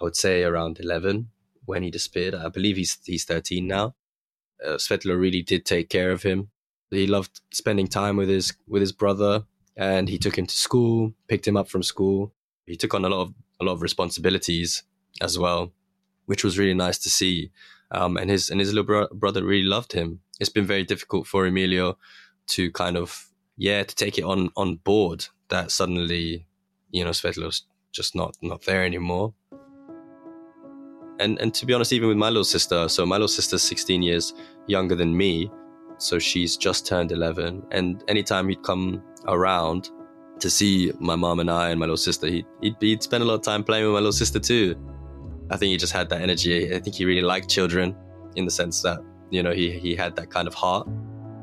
I 0.00 0.04
would 0.04 0.16
say, 0.16 0.42
around 0.44 0.78
11 0.78 1.30
when 1.64 1.82
he 1.82 1.90
disappeared. 1.90 2.34
I 2.34 2.48
believe 2.48 2.76
he's, 2.76 2.98
he's 3.04 3.24
13 3.24 3.66
now. 3.66 3.94
Uh, 4.64 4.72
Svetla 4.72 5.18
really 5.18 5.42
did 5.42 5.64
take 5.64 5.88
care 5.88 6.10
of 6.10 6.22
him. 6.22 6.50
He 6.90 7.06
loved 7.06 7.40
spending 7.52 7.86
time 7.86 8.16
with 8.16 8.28
his, 8.28 8.54
with 8.66 8.80
his 8.80 8.92
brother 8.92 9.44
and 9.76 10.08
he 10.08 10.18
took 10.18 10.36
him 10.36 10.46
to 10.46 10.56
school, 10.56 11.14
picked 11.28 11.46
him 11.46 11.56
up 11.56 11.68
from 11.68 11.82
school. 11.82 12.34
He 12.66 12.76
took 12.76 12.92
on 12.92 13.04
a 13.04 13.08
lot 13.08 13.22
of, 13.22 13.34
a 13.60 13.64
lot 13.64 13.72
of 13.72 13.82
responsibilities 13.82 14.82
as 15.22 15.38
well, 15.38 15.72
which 16.26 16.44
was 16.44 16.58
really 16.58 16.74
nice 16.74 16.98
to 16.98 17.08
see. 17.08 17.50
Um, 17.90 18.18
and 18.18 18.28
his, 18.28 18.50
and 18.50 18.60
his 18.60 18.74
little 18.74 18.84
bro- 18.84 19.08
brother 19.12 19.42
really 19.42 19.64
loved 19.64 19.92
him. 19.92 20.20
It's 20.38 20.50
been 20.50 20.66
very 20.66 20.84
difficult 20.84 21.26
for 21.26 21.46
Emilio 21.46 21.96
to 22.48 22.70
kind 22.72 22.96
of 22.96 23.26
yeah 23.56 23.82
to 23.82 23.94
take 23.94 24.18
it 24.18 24.24
on 24.24 24.50
on 24.56 24.76
board 24.76 25.26
that 25.48 25.70
suddenly 25.70 26.46
you 26.90 27.04
know 27.04 27.10
Svetla's 27.10 27.64
just 27.92 28.14
not 28.14 28.36
not 28.42 28.62
there 28.64 28.84
anymore. 28.84 29.34
And 31.20 31.38
and 31.40 31.52
to 31.54 31.66
be 31.66 31.74
honest, 31.74 31.92
even 31.92 32.08
with 32.08 32.16
my 32.16 32.28
little 32.28 32.44
sister, 32.44 32.88
so 32.88 33.04
my 33.04 33.16
little 33.16 33.28
sister's 33.28 33.62
16 33.62 34.02
years 34.02 34.34
younger 34.66 34.94
than 34.94 35.16
me, 35.16 35.50
so 35.98 36.18
she's 36.18 36.56
just 36.56 36.86
turned 36.86 37.10
11. 37.10 37.64
And 37.72 38.04
anytime 38.06 38.48
he'd 38.48 38.62
come 38.62 39.02
around 39.26 39.90
to 40.38 40.48
see 40.48 40.92
my 41.00 41.16
mom 41.16 41.40
and 41.40 41.50
I 41.50 41.70
and 41.70 41.80
my 41.80 41.86
little 41.86 41.96
sister, 41.96 42.28
he'd, 42.28 42.46
he'd, 42.62 42.76
he'd 42.80 43.02
spend 43.02 43.24
a 43.24 43.26
lot 43.26 43.34
of 43.34 43.42
time 43.42 43.64
playing 43.64 43.84
with 43.84 43.94
my 43.94 43.98
little 43.98 44.12
sister 44.12 44.38
too. 44.38 44.76
I 45.50 45.56
think 45.56 45.70
he 45.70 45.76
just 45.76 45.92
had 45.92 46.08
that 46.10 46.20
energy. 46.20 46.72
I 46.72 46.78
think 46.78 46.94
he 46.94 47.04
really 47.04 47.22
liked 47.22 47.48
children 47.48 47.96
in 48.36 48.44
the 48.44 48.50
sense 48.50 48.82
that 48.82 49.00
you 49.30 49.42
know 49.42 49.52
he 49.52 49.72
he 49.72 49.96
had 49.96 50.14
that 50.16 50.30
kind 50.30 50.46
of 50.46 50.54
heart 50.54 50.88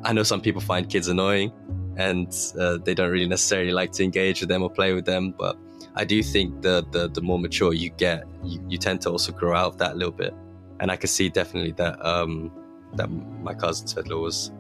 I 0.06 0.14
know 0.14 0.24
some 0.24 0.40
people 0.40 0.62
find 0.62 0.88
kids 0.88 1.08
annoying 1.08 1.52
and 1.98 2.28
uh, 2.60 2.78
they 2.78 2.94
don't 2.94 3.10
really 3.10 3.28
necessarily 3.28 3.72
like 3.72 3.92
to 3.94 4.04
engage 4.04 4.40
with 4.40 4.50
them 4.50 4.62
or 4.62 4.70
play 4.70 4.94
with 4.94 5.06
them. 5.06 5.34
But 5.38 5.58
I 5.96 6.06
do 6.06 6.22
think 6.22 6.62
the 6.62 6.86
the, 6.92 7.10
the 7.10 7.22
more 7.22 7.40
mature 7.40 7.74
you 7.74 7.90
get, 7.90 8.24
you, 8.44 8.64
you 8.70 8.78
tend 8.78 9.02
to 9.02 9.10
also 9.10 9.32
grow 9.32 9.56
out 9.56 9.68
of 9.74 9.78
that 9.80 9.94
a 9.94 9.96
little 9.96 10.14
bit. 10.14 10.34
And 10.80 10.92
I 10.92 10.96
can 10.96 11.08
see 11.08 11.30
definitely 11.30 11.72
that 11.74 12.06
um, 12.06 12.52
that 12.94 13.08
my 13.08 13.54
cousin 13.54 13.88
Svetlo 13.88 14.22
was 14.22 14.52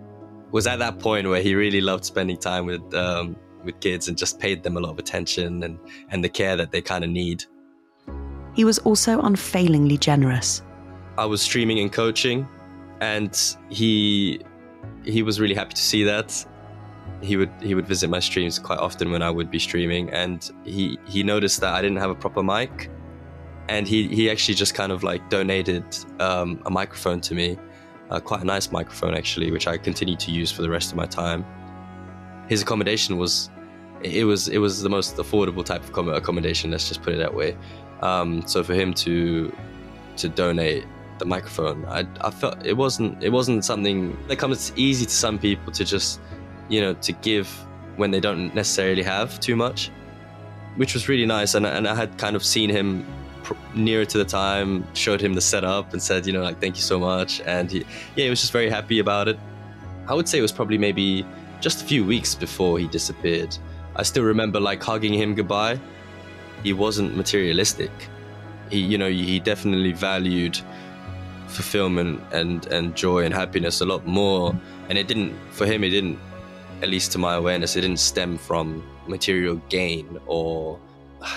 was 0.51 0.65
at 0.67 0.79
that 0.79 0.99
point 0.99 1.27
where 1.27 1.41
he 1.41 1.53
really 1.53 1.81
loved 1.81 2.05
spending 2.05 2.37
time 2.37 2.65
with 2.65 2.93
um, 2.95 3.35
with 3.63 3.79
kids 3.81 4.07
and 4.07 4.17
just 4.17 4.39
paid 4.39 4.63
them 4.63 4.77
a 4.77 4.79
lot 4.79 4.91
of 4.91 4.99
attention 4.99 5.61
and 5.63 5.77
and 6.09 6.23
the 6.23 6.29
care 6.29 6.55
that 6.55 6.71
they 6.71 6.81
kind 6.81 7.03
of 7.03 7.09
need. 7.11 7.43
He 8.53 8.63
was 8.63 8.79
also 8.79 9.19
unfailingly 9.21 9.97
generous. 9.97 10.63
I 11.17 11.25
was 11.25 11.41
streaming 11.41 11.79
and 11.79 11.91
coaching, 11.91 12.47
and 13.01 13.37
he 13.69 14.39
he 15.05 15.23
was 15.23 15.39
really 15.39 15.55
happy 15.55 15.73
to 15.73 15.81
see 15.81 16.03
that. 16.03 16.45
He 17.21 17.37
would 17.37 17.51
he 17.61 17.75
would 17.75 17.87
visit 17.87 18.09
my 18.09 18.19
streams 18.19 18.59
quite 18.59 18.79
often 18.79 19.11
when 19.11 19.21
I 19.21 19.29
would 19.29 19.49
be 19.49 19.59
streaming, 19.59 20.09
and 20.09 20.49
he 20.65 20.99
he 21.05 21.23
noticed 21.23 21.61
that 21.61 21.73
I 21.73 21.81
didn't 21.81 21.97
have 21.97 22.09
a 22.09 22.15
proper 22.15 22.43
mic, 22.43 22.89
and 23.69 23.87
he 23.87 24.07
he 24.07 24.29
actually 24.29 24.55
just 24.55 24.73
kind 24.75 24.91
of 24.91 25.03
like 25.03 25.29
donated 25.29 25.85
um, 26.19 26.61
a 26.65 26.69
microphone 26.69 27.21
to 27.21 27.35
me, 27.35 27.57
uh, 28.09 28.19
quite 28.19 28.41
a 28.41 28.45
nice 28.45 28.71
microphone 28.71 29.15
actually, 29.15 29.51
which 29.51 29.67
I 29.67 29.77
continued 29.77 30.19
to 30.21 30.31
use 30.31 30.51
for 30.51 30.61
the 30.61 30.69
rest 30.69 30.91
of 30.91 30.97
my 30.97 31.05
time. 31.05 31.45
His 32.47 32.61
accommodation 32.61 33.17
was 33.17 33.49
it 34.01 34.25
was 34.25 34.47
it 34.47 34.57
was 34.57 34.81
the 34.81 34.89
most 34.89 35.15
affordable 35.17 35.63
type 35.63 35.83
of 35.97 36.07
accommodation. 36.07 36.71
Let's 36.71 36.87
just 36.87 37.01
put 37.01 37.13
it 37.13 37.17
that 37.17 37.33
way. 37.33 37.57
Um, 38.01 38.45
so 38.45 38.63
for 38.63 38.73
him 38.73 38.93
to 38.95 39.55
to 40.17 40.29
donate 40.29 40.85
the 41.19 41.25
microphone. 41.25 41.85
I, 41.85 42.05
I 42.21 42.31
felt 42.31 42.65
it 42.65 42.73
wasn't 42.73 43.23
it 43.23 43.29
wasn't 43.29 43.63
something 43.65 44.11
um, 44.11 44.23
that 44.27 44.37
comes 44.37 44.71
easy 44.75 45.05
to 45.05 45.11
some 45.11 45.39
people 45.39 45.71
to 45.73 45.85
just 45.85 46.19
you 46.69 46.81
know 46.81 46.93
to 46.95 47.11
give 47.11 47.47
when 47.95 48.11
they 48.11 48.19
don't 48.19 48.53
necessarily 48.53 49.03
have 49.03 49.39
too 49.39 49.55
much, 49.55 49.91
which 50.75 50.93
was 50.93 51.07
really 51.07 51.25
nice. 51.25 51.55
And 51.55 51.65
and 51.65 51.87
I 51.87 51.95
had 51.95 52.17
kind 52.17 52.35
of 52.35 52.43
seen 52.43 52.69
him 52.69 53.05
pr- 53.43 53.53
nearer 53.73 54.05
to 54.05 54.17
the 54.17 54.25
time, 54.25 54.85
showed 54.93 55.21
him 55.21 55.33
the 55.33 55.41
setup, 55.41 55.93
and 55.93 56.01
said 56.01 56.25
you 56.25 56.33
know 56.33 56.43
like 56.43 56.59
thank 56.59 56.75
you 56.75 56.83
so 56.83 56.99
much. 56.99 57.41
And 57.41 57.71
he 57.71 57.79
yeah 58.15 58.25
he 58.25 58.29
was 58.29 58.41
just 58.41 58.51
very 58.51 58.69
happy 58.69 58.99
about 58.99 59.27
it. 59.27 59.39
I 60.07 60.13
would 60.13 60.27
say 60.29 60.37
it 60.37 60.43
was 60.43 60.51
probably 60.51 60.77
maybe 60.77 61.25
just 61.61 61.81
a 61.81 61.85
few 61.85 62.05
weeks 62.05 62.35
before 62.35 62.77
he 62.77 62.87
disappeared. 62.87 63.57
I 63.95 64.03
still 64.03 64.23
remember 64.23 64.59
like 64.59 64.83
hugging 64.83 65.13
him 65.13 65.35
goodbye. 65.35 65.79
He 66.63 66.73
wasn't 66.73 67.15
materialistic. 67.15 67.91
He, 68.69 68.79
you 68.79 68.97
know, 68.97 69.09
he 69.09 69.39
definitely 69.39 69.93
valued 69.93 70.59
fulfillment 71.47 72.21
and 72.31 72.65
and 72.67 72.95
joy 72.95 73.23
and 73.23 73.33
happiness 73.33 73.81
a 73.81 73.85
lot 73.85 74.05
more. 74.05 74.55
And 74.89 74.97
it 74.97 75.07
didn't 75.07 75.35
for 75.51 75.65
him 75.65 75.83
it 75.83 75.89
didn't 75.89 76.19
at 76.81 76.89
least 76.89 77.11
to 77.13 77.17
my 77.17 77.35
awareness 77.35 77.75
it 77.75 77.81
didn't 77.81 77.99
stem 77.99 78.37
from 78.37 78.83
material 79.07 79.55
gain 79.69 80.19
or 80.25 80.79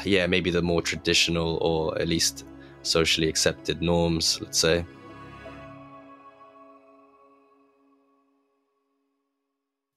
yeah 0.04 0.26
maybe 0.26 0.50
the 0.50 0.62
more 0.62 0.82
traditional 0.82 1.58
or 1.58 1.98
at 2.00 2.08
least 2.08 2.44
socially 2.82 3.28
accepted 3.28 3.82
norms 3.82 4.40
let's 4.40 4.58
say. 4.58 4.84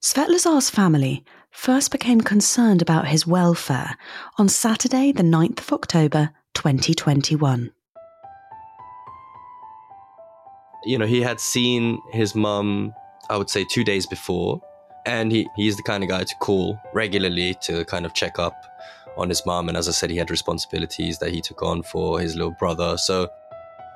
Svetlozar's 0.03 0.69
family 0.69 1.23
first 1.51 1.91
became 1.91 2.21
concerned 2.21 2.81
about 2.81 3.07
his 3.07 3.27
welfare 3.27 3.95
on 4.37 4.49
Saturday, 4.49 5.11
the 5.11 5.23
9th 5.23 5.59
of 5.59 5.73
October 5.73 6.31
2021 6.53 7.71
you 10.83 10.97
know, 10.97 11.05
he 11.05 11.21
had 11.21 11.39
seen 11.39 11.99
his 12.11 12.35
mum, 12.35 12.93
I 13.29 13.37
would 13.37 13.49
say, 13.49 13.63
two 13.63 13.83
days 13.83 14.05
before, 14.05 14.61
and 15.05 15.31
he, 15.31 15.47
he's 15.55 15.77
the 15.77 15.83
kind 15.83 16.03
of 16.03 16.09
guy 16.09 16.23
to 16.23 16.35
call 16.35 16.79
regularly 16.93 17.55
to 17.61 17.85
kind 17.85 18.05
of 18.05 18.13
check 18.13 18.39
up 18.39 18.55
on 19.17 19.29
his 19.29 19.45
mum. 19.45 19.67
And 19.67 19.77
as 19.77 19.87
I 19.87 19.91
said, 19.91 20.09
he 20.09 20.17
had 20.17 20.31
responsibilities 20.31 21.19
that 21.19 21.31
he 21.31 21.41
took 21.41 21.61
on 21.63 21.83
for 21.83 22.19
his 22.19 22.35
little 22.35 22.51
brother. 22.51 22.97
So 22.97 23.27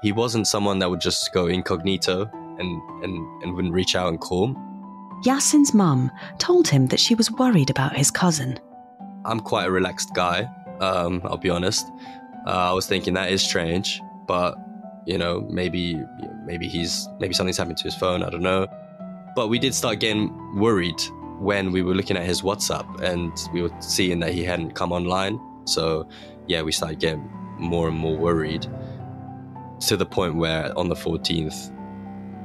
he 0.02 0.12
wasn't 0.12 0.48
someone 0.48 0.80
that 0.80 0.90
would 0.90 1.02
just 1.02 1.34
go 1.34 1.48
incognito 1.48 2.30
and, 2.60 3.04
and, 3.04 3.44
and 3.44 3.56
wouldn't 3.56 3.74
reach 3.74 3.96
out 3.96 4.10
and 4.10 4.20
call. 4.20 4.56
Yasin's 5.26 5.74
mum 5.74 6.12
told 6.38 6.68
him 6.68 6.88
that 6.88 7.00
she 7.00 7.16
was 7.16 7.32
worried 7.32 7.70
about 7.70 7.96
his 7.96 8.12
cousin. 8.12 8.60
I'm 9.26 9.40
quite 9.40 9.68
a 9.68 9.72
relaxed 9.72 10.14
guy, 10.14 10.48
um, 10.82 11.22
I'll 11.24 11.38
be 11.38 11.50
honest. 11.50 11.88
Uh, 12.46 12.52
I 12.70 12.74
was 12.74 12.86
thinking 12.86 13.16
that 13.16 13.32
is 13.32 13.42
strange, 13.42 14.02
but 14.28 14.56
You 15.06 15.18
know, 15.18 15.42
maybe 15.50 16.02
maybe 16.46 16.68
he's 16.68 17.08
maybe 17.20 17.34
something's 17.34 17.58
happened 17.58 17.78
to 17.78 17.84
his 17.84 17.96
phone. 17.96 18.24
I 18.24 18.30
don't 18.30 18.42
know. 18.42 18.68
But 19.36 19.50
we 19.50 19.60
did 19.60 19.76
start 19.76 20.00
getting 20.00 20.32
worried 20.58 21.02
when 21.40 21.72
we 21.72 21.82
were 21.82 21.94
looking 21.94 22.18
at 22.18 22.24
his 22.24 22.42
WhatsApp 22.42 23.02
and 23.02 23.32
we 23.54 23.62
were 23.62 23.72
seeing 23.82 24.20
that 24.20 24.34
he 24.34 24.44
hadn't 24.44 24.72
come 24.72 24.92
online. 24.92 25.40
So 25.66 26.08
yeah, 26.48 26.62
we 26.62 26.72
started 26.72 27.00
getting 27.00 27.30
more 27.58 27.88
and 27.88 27.98
more 27.98 28.16
worried 28.16 28.68
to 29.82 29.98
the 29.98 30.06
point 30.06 30.36
where 30.36 30.78
on 30.78 30.88
the 30.90 30.96
14th, 30.96 31.72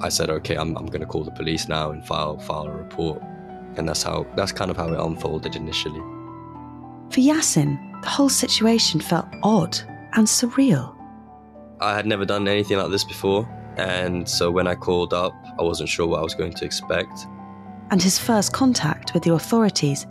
I 0.03 0.09
said, 0.09 0.31
okay, 0.31 0.57
I'm, 0.57 0.77
I'm 0.77 0.87
going 0.87 1.01
to 1.01 1.07
call 1.07 1.25
the 1.25 1.31
police 1.31 1.69
now 1.69 1.91
and 1.91 2.05
file 2.05 2.39
file 2.39 2.67
a 2.67 2.73
report. 2.73 3.23
And 3.77 3.89
that's 3.89 4.03
how 4.03 4.27
that's 4.35 4.53
kind 4.53 4.71
of 4.71 4.77
how 4.77 4.89
it 4.93 4.99
unfolded 4.99 5.55
initially. 5.55 6.01
For 7.11 7.21
Yasin, 7.21 8.03
the 8.03 8.09
whole 8.09 8.29
situation 8.29 9.01
felt 9.01 9.27
odd 9.43 9.79
and 10.15 10.27
surreal. 10.27 10.97
I 11.81 11.95
had 11.95 12.07
never 12.07 12.25
done 12.25 12.47
anything 12.47 12.77
like 12.79 12.91
this 12.91 13.05
before, 13.05 13.49
and 13.77 14.29
so 14.29 14.51
when 14.51 14.67
I 14.67 14.75
called 14.75 15.15
up, 15.15 15.35
I 15.59 15.63
wasn't 15.63 15.89
sure 15.89 16.07
what 16.07 16.21
I 16.21 16.23
was 16.23 16.35
going 16.35 16.53
to 16.55 16.65
expect. 16.65 17.27
And 17.91 18.03
his 18.03 18.19
first 18.19 18.53
contact 18.53 19.15
with 19.15 19.23
the 19.23 19.33
authorities 19.33 20.07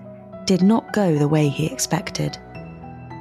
did 0.45 0.61
not 0.63 0.91
go 0.93 1.17
the 1.17 1.27
way 1.27 1.47
he 1.47 1.67
expected. 1.67 2.37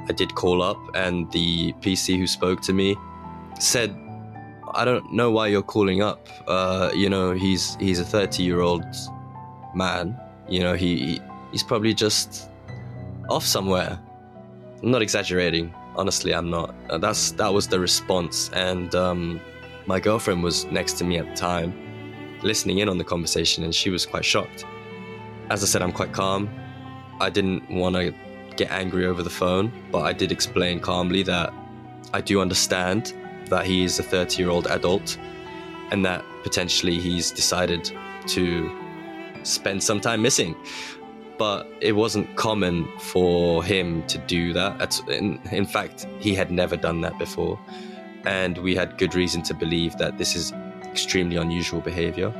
I 0.09 0.13
did 0.13 0.33
call 0.33 0.61
up, 0.61 0.79
and 0.95 1.31
the 1.31 1.73
PC 1.73 2.17
who 2.17 2.25
spoke 2.25 2.61
to 2.61 2.73
me 2.73 2.97
said, 3.59 3.95
"I 4.73 4.83
don't 4.83 5.13
know 5.13 5.29
why 5.29 5.47
you're 5.47 5.61
calling 5.61 6.01
up. 6.01 6.27
Uh, 6.47 6.89
you 6.95 7.09
know, 7.09 7.33
he's 7.33 7.75
he's 7.75 7.99
a 7.99 8.05
30 8.05 8.41
year 8.41 8.61
old 8.61 8.83
man. 9.75 10.19
You 10.47 10.61
know, 10.61 10.73
he 10.73 11.21
he's 11.51 11.63
probably 11.63 11.93
just 11.93 12.49
off 13.29 13.45
somewhere. 13.45 13.99
I'm 14.81 14.91
not 14.91 15.03
exaggerating. 15.03 15.73
Honestly, 15.95 16.33
I'm 16.33 16.49
not. 16.49 16.73
Uh, 16.89 16.97
that's 16.97 17.31
that 17.31 17.53
was 17.53 17.67
the 17.67 17.79
response, 17.79 18.49
and 18.53 18.93
um, 18.95 19.41
my 19.85 19.99
girlfriend 19.99 20.43
was 20.43 20.65
next 20.65 20.93
to 20.99 21.03
me 21.03 21.17
at 21.17 21.25
the 21.25 21.35
time, 21.35 21.73
listening 22.43 22.79
in 22.79 22.89
on 22.89 22.97
the 22.97 23.03
conversation, 23.03 23.63
and 23.63 23.73
she 23.73 23.89
was 23.89 24.05
quite 24.05 24.25
shocked. 24.25 24.65
As 25.49 25.63
I 25.63 25.65
said, 25.65 25.81
I'm 25.81 25.91
quite 25.91 26.13
calm. 26.13 26.49
I 27.19 27.29
didn't 27.29 27.69
want 27.69 27.95
to 27.95 28.13
get 28.55 28.71
angry 28.71 29.05
over 29.05 29.23
the 29.23 29.29
phone, 29.29 29.71
but 29.91 30.01
I 30.01 30.13
did 30.13 30.31
explain 30.31 30.79
calmly 30.79 31.23
that 31.23 31.53
I 32.13 32.21
do 32.21 32.41
understand 32.41 33.13
that 33.47 33.65
he 33.65 33.83
is 33.83 33.99
a 33.99 34.03
30 34.03 34.41
year 34.41 34.49
old 34.49 34.67
adult 34.67 35.17
and 35.91 36.05
that 36.05 36.23
potentially 36.43 36.99
he's 36.99 37.31
decided 37.31 37.91
to 38.27 38.71
spend 39.43 39.81
some 39.81 39.99
time 39.99 40.21
missing. 40.21 40.55
But 41.39 41.67
it 41.81 41.93
wasn't 41.93 42.35
common 42.35 42.87
for 42.99 43.63
him 43.63 44.05
to 44.07 44.19
do 44.19 44.53
that. 44.53 45.01
In, 45.07 45.39
in 45.51 45.65
fact, 45.65 46.05
he 46.19 46.35
had 46.35 46.51
never 46.51 46.77
done 46.77 47.01
that 47.01 47.17
before. 47.17 47.59
And 48.25 48.57
we 48.59 48.75
had 48.75 48.99
good 48.99 49.15
reason 49.15 49.41
to 49.43 49.55
believe 49.55 49.97
that 49.97 50.19
this 50.19 50.35
is 50.35 50.51
extremely 50.83 51.37
unusual 51.37 51.81
behavior. 51.81 52.31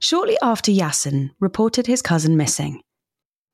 Shortly 0.00 0.36
after 0.42 0.72
Yasin 0.72 1.30
reported 1.38 1.86
his 1.86 2.02
cousin 2.02 2.36
missing, 2.36 2.82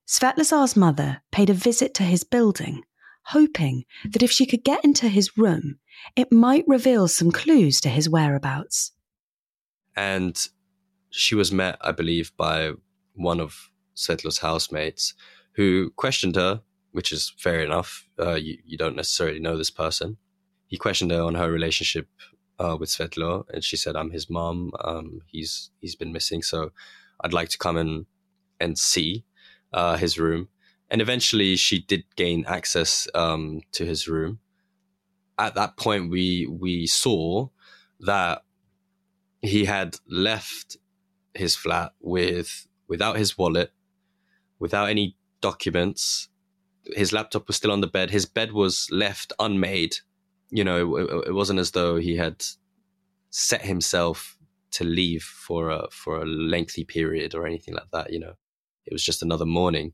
Svetlozar's 0.08 0.74
mother 0.74 1.20
paid 1.30 1.50
a 1.50 1.54
visit 1.54 1.92
to 1.94 2.02
his 2.02 2.24
building, 2.24 2.84
hoping 3.24 3.84
that 4.10 4.22
if 4.22 4.30
she 4.30 4.46
could 4.46 4.64
get 4.64 4.82
into 4.82 5.08
his 5.08 5.36
room, 5.36 5.78
it 6.16 6.32
might 6.32 6.64
reveal 6.66 7.06
some 7.08 7.30
clues 7.30 7.82
to 7.82 7.90
his 7.90 8.08
whereabouts. 8.08 8.92
And 9.94 10.48
she 11.10 11.34
was 11.34 11.52
met, 11.52 11.78
I 11.80 11.92
believe, 11.92 12.32
by 12.36 12.72
one 13.14 13.40
of 13.40 13.70
Svetla's 13.96 14.38
housemates 14.38 15.14
who 15.52 15.90
questioned 15.96 16.36
her, 16.36 16.62
which 16.92 17.12
is 17.12 17.32
fair 17.36 17.60
enough. 17.60 18.08
Uh, 18.18 18.34
you, 18.34 18.58
you 18.64 18.78
don't 18.78 18.96
necessarily 18.96 19.40
know 19.40 19.56
this 19.56 19.70
person. 19.70 20.16
He 20.66 20.76
questioned 20.76 21.10
her 21.10 21.22
on 21.22 21.34
her 21.34 21.50
relationship 21.50 22.08
uh, 22.58 22.76
with 22.78 22.90
Svetlo, 22.90 23.44
and 23.52 23.64
she 23.64 23.76
said, 23.76 23.96
"I'm 23.96 24.10
his 24.10 24.28
mom. 24.28 24.72
Um, 24.84 25.22
he's 25.26 25.70
he's 25.80 25.94
been 25.94 26.12
missing, 26.12 26.42
so 26.42 26.72
I'd 27.20 27.32
like 27.32 27.48
to 27.50 27.58
come 27.58 27.76
and 27.76 28.06
and 28.60 28.78
see 28.78 29.24
uh, 29.72 29.96
his 29.96 30.18
room." 30.18 30.48
And 30.90 31.00
eventually, 31.00 31.56
she 31.56 31.80
did 31.80 32.04
gain 32.16 32.44
access 32.46 33.08
um, 33.14 33.62
to 33.72 33.84
his 33.84 34.08
room. 34.08 34.40
At 35.38 35.54
that 35.54 35.76
point, 35.76 36.10
we 36.10 36.46
we 36.46 36.86
saw 36.86 37.48
that 38.00 38.42
he 39.40 39.64
had 39.64 39.96
left 40.08 40.76
his 41.38 41.56
flat 41.56 41.92
with 42.00 42.66
without 42.88 43.16
his 43.16 43.36
wallet, 43.36 43.72
without 44.58 44.88
any 44.88 45.16
documents. 45.40 46.28
His 46.94 47.12
laptop 47.12 47.46
was 47.46 47.56
still 47.56 47.70
on 47.70 47.82
the 47.82 47.86
bed. 47.86 48.10
His 48.10 48.24
bed 48.24 48.52
was 48.52 48.88
left 48.90 49.32
unmade 49.38 49.96
you 50.50 50.64
know, 50.64 50.96
it, 50.96 51.28
it, 51.28 51.34
wasn't 51.34 51.58
as 51.58 51.72
though 51.72 51.96
he 51.96 52.16
had 52.16 52.44
set 53.30 53.62
himself 53.62 54.38
to 54.70 54.84
leave 54.84 55.22
for 55.22 55.70
a 55.70 55.88
for 55.90 56.20
a 56.20 56.26
lengthy 56.26 56.84
period 56.84 57.34
or 57.34 57.46
anything 57.46 57.74
like 57.74 57.90
that. 57.92 58.12
You 58.12 58.20
know, 58.20 58.34
it 58.86 58.92
was 58.92 59.04
just 59.04 59.22
another 59.22 59.44
morning, 59.44 59.92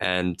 and 0.00 0.38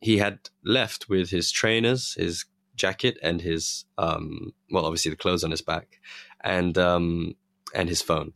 he 0.00 0.18
had 0.18 0.38
left 0.64 1.08
with 1.08 1.30
his 1.30 1.50
trainers, 1.50 2.14
his 2.14 2.44
jacket, 2.76 3.18
and 3.22 3.40
his 3.40 3.84
um, 3.96 4.52
well, 4.70 4.86
obviously 4.86 5.10
the 5.10 5.16
clothes 5.16 5.44
on 5.44 5.50
his 5.50 5.62
back, 5.62 6.00
and 6.42 6.78
um, 6.78 7.34
and 7.74 7.88
his 7.88 8.02
phone, 8.02 8.32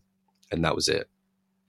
and 0.53 0.65
that 0.65 0.75
was 0.75 0.89
it. 0.89 1.09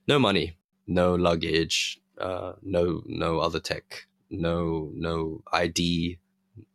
No 0.07 0.19
money, 0.19 0.57
no 0.85 1.15
luggage, 1.15 1.99
uh, 2.19 2.53
no 2.61 3.01
no 3.05 3.39
other 3.39 3.59
tech, 3.59 4.07
no 4.29 4.91
no 4.93 5.41
ID, 5.51 6.19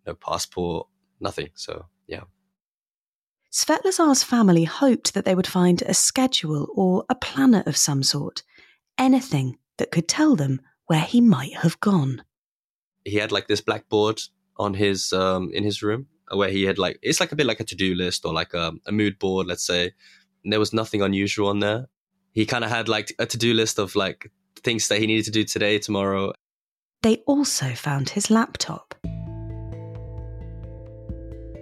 no 0.07 0.15
passport, 0.15 0.89
nothing. 1.21 1.51
So, 1.55 1.87
yeah. 2.07 2.25
Svetlozar's 3.53 4.23
family 4.23 4.65
hoped 4.65 5.15
that 5.15 5.25
they 5.25 5.35
would 5.35 5.47
find 5.47 5.83
a 5.83 5.95
schedule 5.95 6.69
or 6.75 7.05
a 7.09 7.15
planner 7.15 7.63
of 7.67 7.77
some 7.77 8.03
sort, 8.03 8.43
anything 8.99 9.59
that 9.79 9.91
could 9.91 10.09
tell 10.09 10.37
them 10.37 10.61
where 10.87 11.01
he 11.01 11.21
might 11.21 11.57
have 11.59 11.81
gone. 11.81 12.23
He 13.05 13.17
had 13.17 13.33
like 13.33 13.49
this 13.49 13.61
blackboard 13.61 14.21
on 14.59 14.75
his 14.75 15.13
um, 15.13 15.51
in 15.53 15.65
his 15.65 15.83
room 15.83 16.09
where 16.31 16.51
he 16.51 16.65
had 16.65 16.79
like 16.79 16.99
it's 17.03 17.21
like 17.21 17.33
a 17.33 17.37
bit 17.37 17.47
like 17.47 17.61
a 17.61 17.65
to-do 17.65 17.95
list 17.95 18.25
or 18.25 18.33
like 18.33 18.55
a, 18.55 18.73
a 18.87 18.93
mood 18.93 19.19
board, 19.19 19.47
let's 19.47 19.67
say. 19.67 19.93
And 20.45 20.53
there 20.53 20.61
was 20.61 20.73
nothing 20.73 21.03
unusual 21.03 21.49
on 21.49 21.61
there. 21.61 21.87
He 22.39 22.47
kind 22.47 22.63
of 22.63 22.71
had 22.71 22.89
like 22.89 23.13
a 23.19 23.27
to-do 23.27 23.53
list 23.53 23.81
of 23.81 23.97
like 23.97 24.31
things 24.63 24.87
that 24.87 25.01
he 25.01 25.09
needed 25.09 25.25
to 25.25 25.33
do 25.33 25.43
today, 25.43 25.81
tomorrow. 25.81 26.33
They 27.03 27.17
also 27.27 27.75
found 27.75 28.11
his 28.11 28.31
laptop 28.31 28.95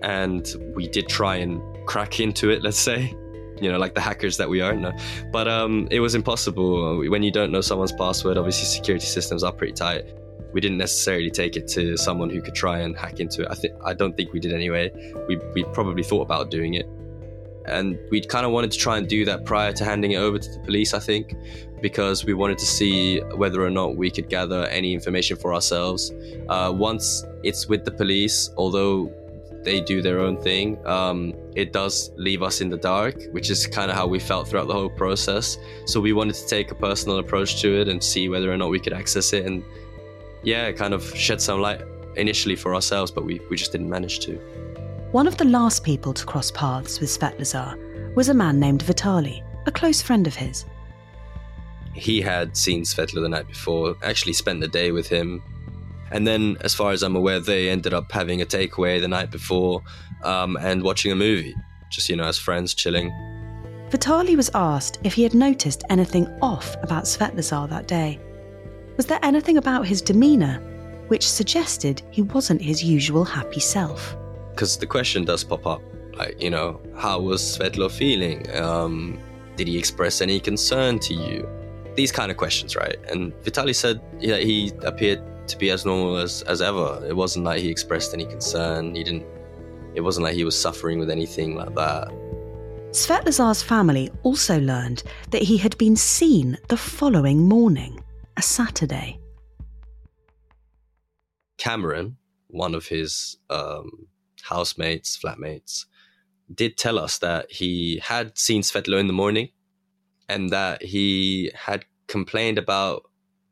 and 0.03 0.47
we 0.75 0.87
did 0.87 1.09
try 1.09 1.37
and 1.37 1.63
crack 1.87 2.21
into 2.21 2.51
it, 2.51 2.63
let's 2.63 2.77
say. 2.77 3.15
You 3.59 3.73
know, 3.73 3.79
like 3.79 3.95
the 3.95 4.03
hackers 4.03 4.37
that 4.37 4.51
we 4.51 4.61
are. 4.61 4.75
No. 4.75 4.93
But 5.33 5.49
um, 5.49 5.89
it 5.91 6.01
was 6.01 6.15
impossible. 6.15 7.09
When 7.09 7.23
you 7.23 7.31
don't 7.31 7.51
know 7.51 7.63
someone's 7.63 7.93
password, 7.93 8.37
obviously 8.37 8.67
security 8.67 9.07
systems 9.07 9.43
are 9.43 9.53
pretty 9.53 9.73
tight. 9.73 10.05
We 10.53 10.61
didn't 10.61 10.77
necessarily 10.77 11.31
take 11.31 11.57
it 11.57 11.69
to 11.69 11.97
someone 11.97 12.29
who 12.29 12.43
could 12.43 12.55
try 12.55 12.81
and 12.81 12.95
hack 12.95 13.19
into 13.19 13.45
it. 13.45 13.49
I 13.51 13.55
think 13.55 13.73
I 13.83 13.95
don't 13.95 14.15
think 14.15 14.35
we 14.35 14.41
did 14.41 14.53
anyway. 14.53 14.93
We 15.27 15.39
we 15.55 15.65
probably 15.73 16.03
thought 16.03 16.21
about 16.21 16.51
doing 16.51 16.75
it, 16.75 16.87
and 17.69 17.99
we 18.11 18.21
kind 18.21 18.47
of 18.47 18.53
wanted 18.53 18.71
to 18.73 18.79
try 18.79 18.99
and 18.99 19.09
do 19.09 19.25
that 19.25 19.45
prior 19.45 19.73
to 19.73 19.85
handing 19.85 20.13
it 20.13 20.17
over 20.17 20.39
to 20.39 20.51
the 20.51 20.61
police. 20.61 20.95
I 20.95 20.99
think 20.99 21.35
because 21.83 22.25
we 22.25 22.35
wanted 22.35 22.59
to 22.59 22.67
see 22.67 23.21
whether 23.35 23.63
or 23.63 23.71
not 23.71 23.97
we 23.97 24.11
could 24.11 24.29
gather 24.29 24.65
any 24.67 24.95
information 24.95 25.37
for 25.37 25.53
ourselves. 25.53 26.13
Uh, 26.49 26.73
once 26.75 27.25
it's 27.43 27.69
with 27.69 27.85
the 27.85 27.91
police, 27.91 28.51
although 28.57 29.13
they 29.67 29.81
do 29.81 30.01
their 30.01 30.21
own 30.21 30.41
thing. 30.41 30.79
Um, 30.87 31.35
it 31.57 31.73
does 31.73 32.13
leave 32.17 32.41
us 32.41 32.61
in 32.61 32.71
the 32.71 32.77
dark, 32.77 33.17
which 33.33 33.51
is 33.51 33.67
kind 33.67 33.91
of 33.91 33.97
how 33.97 34.07
we 34.07 34.21
felt 34.21 34.47
throughout 34.49 34.69
the 34.69 34.73
whole 34.73 34.89
process. 34.89 35.59
So 35.87 36.01
we 36.01 36.13
wanted 36.13 36.37
to 36.37 36.47
take 36.47 36.71
a 36.71 36.75
personal 36.77 37.19
approach 37.19 37.61
to 37.63 37.81
it 37.81 37.89
and 37.89 38.03
see 38.03 38.29
whether 38.29 38.51
or 38.51 38.57
not 38.57 38.71
we 38.71 38.79
could 38.79 38.93
access 38.93 39.33
it, 39.33 39.45
and 39.45 39.65
yeah, 40.45 40.71
kind 40.71 40.95
of 40.95 41.03
shed 41.17 41.41
some 41.41 41.61
light 41.61 41.83
initially 42.15 42.55
for 42.55 42.75
ourselves, 42.77 43.11
but 43.11 43.25
we, 43.25 43.41
we 43.51 43.57
just 43.57 43.73
didn't 43.73 43.91
manage 43.91 44.21
to. 44.21 44.41
One 45.17 45.27
of 45.27 45.39
the 45.39 45.47
last 45.47 45.83
people 45.83 46.13
to 46.13 46.27
cross 46.27 46.51
paths 46.51 47.01
with 47.01 47.09
Svetlozar 47.09 48.15
was 48.15 48.29
a 48.29 48.35
man 48.35 48.61
named 48.61 48.83
Vitali, 48.83 49.43
a 49.65 49.73
close 49.73 50.03
friend 50.03 50.27
of 50.27 50.35
his. 50.35 50.67
He 51.95 52.21
had 52.21 52.55
seen 52.55 52.83
Svetla 52.83 53.23
the 53.23 53.29
night 53.31 53.49
before, 53.49 53.97
actually 54.03 54.35
spent 54.35 54.61
the 54.61 54.69
day 54.69 54.93
with 54.93 55.09
him, 55.09 55.43
and 56.11 56.27
then, 56.27 56.59
as 56.61 56.75
far 56.75 56.91
as 56.93 57.03
I'm 57.03 57.17
aware, 57.17 57.41
they 57.41 57.71
ended 57.71 57.95
up 57.95 58.13
having 58.13 58.43
a 58.43 58.45
takeaway 58.45 59.01
the 59.01 59.09
night 59.09 59.31
before 59.31 59.83
um, 60.23 60.59
and 60.59 60.83
watching 60.83 61.13
a 61.13 61.17
movie, 61.17 61.55
just, 61.91 62.11
you 62.11 62.17
know, 62.17 62.25
as 62.25 62.37
friends 62.37 62.75
chilling. 62.75 63.11
Vitali 63.89 64.37
was 64.37 64.51
asked 64.53 64.99
if 65.03 65.15
he 65.15 65.23
had 65.23 65.33
noticed 65.33 65.83
anything 65.89 66.27
off 66.43 66.77
about 66.83 67.05
Svetlozar 67.05 67.71
that 67.71 67.89
day. 67.89 68.21
Was 68.99 69.07
there 69.07 69.21
anything 69.23 69.57
about 69.57 69.87
his 69.87 70.03
demeanour 70.03 70.59
which 71.09 71.27
suggested 71.27 72.03
he 72.11 72.21
wasn't 72.21 72.61
his 72.61 72.85
usual 72.85 73.25
happy 73.25 73.61
self? 73.61 74.15
Because 74.57 74.79
the 74.79 74.87
question 74.87 75.27
does 75.27 75.45
pop 75.45 75.67
up 75.67 75.83
like, 76.15 76.41
you 76.43 76.49
know, 76.49 76.81
how 76.97 77.21
was 77.21 77.43
Svetlo 77.43 77.91
feeling? 77.91 78.51
Um, 78.57 79.19
did 79.57 79.69
he 79.69 79.77
express 79.79 80.23
any 80.23 80.41
concern 80.41 80.99
to 81.01 81.13
you? 81.13 81.47
These 81.95 82.11
kind 82.11 82.31
of 82.31 82.39
questions, 82.39 82.75
right? 82.75 82.97
And 83.11 83.35
Vitali 83.45 83.75
said 83.75 84.01
that 84.23 84.43
he 84.43 84.73
appeared 84.83 85.23
to 85.49 85.59
be 85.59 85.71
as 85.71 85.85
normal 85.85 86.17
as, 86.17 86.41
as 86.43 86.63
ever. 86.63 87.05
It 87.07 87.15
wasn't 87.15 87.45
like 87.45 87.61
he 87.61 87.69
expressed 87.69 88.15
any 88.15 88.25
concern. 88.25 88.95
He 88.95 89.05
didn't. 89.05 89.27
It 89.95 90.01
wasn't 90.01 90.25
like 90.25 90.35
he 90.35 90.45
was 90.45 90.59
suffering 90.59 90.99
with 90.99 91.11
anything 91.11 91.55
like 91.55 91.75
that. 91.75 92.09
Svetlozar's 92.93 93.63
family 93.63 94.11
also 94.23 94.59
learned 94.61 95.03
that 95.33 95.43
he 95.43 95.59
had 95.59 95.77
been 95.77 95.97
seen 95.97 96.57
the 96.69 96.79
following 96.79 97.47
morning, 97.47 98.03
a 98.39 98.43
Saturday. 98.43 99.21
Cameron, 101.59 102.17
one 102.49 102.75
of 102.75 102.87
his 102.87 103.37
um, 103.51 104.07
housemates, 104.49 105.17
flatmates, 105.17 105.87
did 106.53 106.77
tell 106.77 106.99
us 106.99 107.19
that 107.19 107.51
he 107.51 108.01
had 108.03 108.39
seen 108.39 108.63
Svetlo 108.63 108.99
in 108.99 109.07
the 109.07 109.13
morning 109.13 109.51
and 110.29 110.51
that 110.51 110.83
he 110.83 111.53
had 111.55 111.85
complained 112.07 112.59
about 112.59 113.03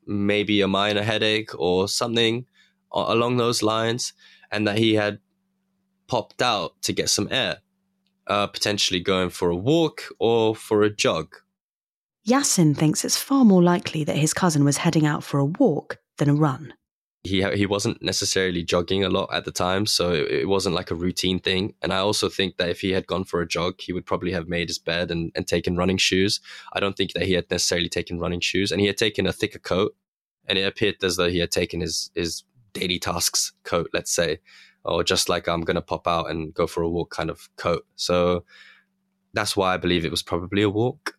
maybe 0.07 0.61
a 0.61 0.69
minor 0.69 1.03
headache 1.03 1.51
or 1.59 1.89
something 1.89 2.47
along 2.93 3.37
those 3.37 3.63
lines, 3.63 4.13
and 4.53 4.69
that 4.69 4.79
he 4.79 4.95
had 4.95 5.19
popped 6.07 6.41
out 6.41 6.81
to 6.83 6.93
get 6.93 7.09
some 7.09 7.27
air, 7.31 7.59
uh, 8.29 8.47
potentially 8.47 9.01
going 9.01 9.31
for 9.31 9.51
a 9.51 9.57
walk 9.57 10.03
or 10.21 10.55
for 10.55 10.83
a 10.83 10.91
jog. 10.95 11.35
Yasin 12.27 12.77
thinks 12.77 13.05
it's 13.05 13.17
far 13.17 13.45
more 13.45 13.63
likely 13.63 14.05
that 14.05 14.17
his 14.17 14.33
cousin 14.33 14.65
was 14.65 14.77
heading 14.77 15.07
out 15.07 15.25
for 15.25 15.39
a 15.41 15.45
walk 15.45 15.99
than 16.19 16.31
a 16.31 16.35
run 16.35 16.73
he 17.25 17.43
he 17.55 17.65
wasn't 17.65 18.03
necessarily 18.03 18.63
jogging 18.63 19.03
a 19.03 19.09
lot 19.09 19.31
at 19.33 19.47
the 19.47 19.51
time, 19.51 19.87
so 19.87 20.13
it, 20.13 20.31
it, 20.31 20.49
wasn't 20.49 20.75
like 20.75 20.91
a 20.91 20.95
routine 20.95 21.41
thing. 21.41 21.75
And 21.81 21.91
I 21.91 21.97
also 21.97 22.29
think 22.29 22.59
that 22.59 22.69
if 22.69 22.83
he 22.83 22.93
had 22.93 23.07
gone 23.07 23.25
for 23.25 23.41
a 23.41 23.49
jog, 23.49 23.81
he 23.81 23.95
would 23.95 24.05
probably 24.05 24.33
have 24.33 24.47
made 24.47 24.69
his 24.69 24.79
bed 24.79 25.11
and, 25.11 25.33
and 25.35 25.47
taken 25.47 25.75
running 25.77 25.97
shoes. 25.97 26.41
I 26.75 26.81
don't 26.81 26.97
think 26.97 27.15
that 27.15 27.25
he 27.25 27.33
had 27.33 27.51
necessarily 27.51 27.89
taken 27.89 28.21
running 28.21 28.41
shoes, 28.41 28.71
and 28.71 28.81
he 28.81 28.87
had 28.87 28.99
taken 28.99 29.27
a 29.27 29.33
thicker 29.33 29.59
coat, 29.59 29.97
and 30.47 30.59
it 30.59 30.67
appeared 30.67 31.03
as 31.03 31.17
though 31.17 31.31
he 31.31 31.39
had 31.39 31.51
taken 31.51 31.81
his 31.81 32.11
his 32.15 32.45
daily 32.75 32.99
tasks 32.99 33.53
coat, 33.65 33.89
let's 33.95 34.15
say, 34.15 34.41
or 34.85 35.03
just 35.03 35.31
like 35.31 35.49
I'm 35.49 35.63
gonna 35.63 35.81
pop 35.81 36.07
out 36.07 36.31
and 36.31 36.53
go 36.53 36.67
for 36.67 36.83
a 36.83 36.91
walk 36.91 37.11
kind 37.11 37.31
of 37.31 37.49
coat. 37.57 37.87
So 37.97 38.45
that's 39.33 39.57
why 39.57 39.73
I 39.73 39.79
believe 39.79 40.05
it 40.05 40.11
was 40.11 40.23
probably 40.23 40.63
a 40.63 40.71
walk. 40.71 41.17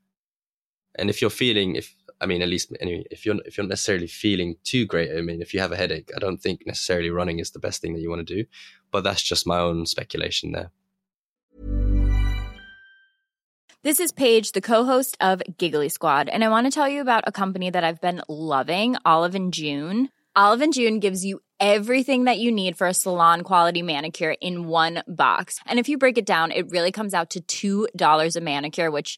And 1.00 1.10
if 1.10 1.20
you're 1.20 1.32
feeling 1.32 1.76
if 1.76 1.96
I 2.22 2.26
mean, 2.26 2.42
at 2.42 2.50
least 2.50 2.72
anyway, 2.80 3.06
if 3.12 3.26
you're 3.26 3.38
if 3.46 3.58
you're 3.58 3.68
necessarily 3.68 4.08
feeling 4.08 4.56
too 4.64 4.86
great, 4.86 5.12
I 5.16 5.22
mean, 5.22 5.42
if 5.42 5.54
you 5.54 5.60
have 5.60 5.72
a 5.72 5.78
headache, 5.78 6.12
I 6.16 6.20
don't 6.20 6.42
think 6.42 6.66
necessarily 6.66 7.10
running 7.10 7.40
is 7.40 7.52
the 7.52 7.60
best 7.60 7.82
thing 7.82 7.94
that 7.94 8.02
you 8.02 8.10
want 8.10 8.26
to 8.26 8.36
do. 8.36 8.46
But 8.92 9.04
that's 9.04 9.22
just 9.22 9.46
my 9.48 9.60
own 9.60 9.86
speculation 9.86 10.52
there. 10.52 10.72
This 13.84 14.00
is 14.00 14.12
Paige, 14.12 14.54
the 14.54 14.62
co-host 14.62 15.16
of 15.22 15.44
Giggly 15.60 15.90
Squad, 15.90 16.28
and 16.28 16.44
I 16.44 16.50
want 16.50 16.66
to 16.66 16.72
tell 16.72 16.90
you 16.90 17.02
about 17.02 17.26
a 17.28 17.32
company 17.32 17.70
that 17.70 17.84
I've 17.84 18.02
been 18.02 18.24
loving, 18.28 18.96
Olive 19.06 19.36
and 19.36 19.54
June. 19.54 20.10
Olive 20.36 20.62
and 20.62 20.74
June 20.74 21.00
gives 21.00 21.24
you 21.24 21.40
everything 21.60 22.24
that 22.24 22.40
you 22.40 22.52
need 22.52 22.78
for 22.78 22.88
a 22.88 22.94
salon 22.94 23.42
quality 23.42 23.82
manicure 23.82 24.36
in 24.42 24.68
one 24.68 25.04
box. 25.08 25.60
And 25.66 25.80
if 25.80 25.88
you 25.88 25.98
break 25.98 26.18
it 26.18 26.26
down, 26.26 26.52
it 26.52 26.72
really 26.72 26.92
comes 26.92 27.14
out 27.14 27.36
to 27.48 27.88
$2 27.94 28.36
a 28.36 28.42
manicure, 28.42 28.90
which 28.92 29.18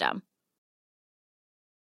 system. 0.00 0.29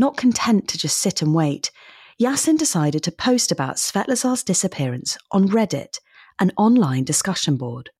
Not 0.00 0.16
content 0.16 0.68
to 0.68 0.78
just 0.78 0.98
sit 0.98 1.22
and 1.22 1.34
wait, 1.34 1.72
Yasin 2.22 2.56
decided 2.56 3.02
to 3.02 3.10
post 3.10 3.50
about 3.50 3.76
Svetlozar's 3.76 4.44
disappearance 4.44 5.18
on 5.32 5.48
Reddit, 5.48 5.98
an 6.38 6.52
online 6.56 7.02
discussion 7.02 7.56
board. 7.56 7.90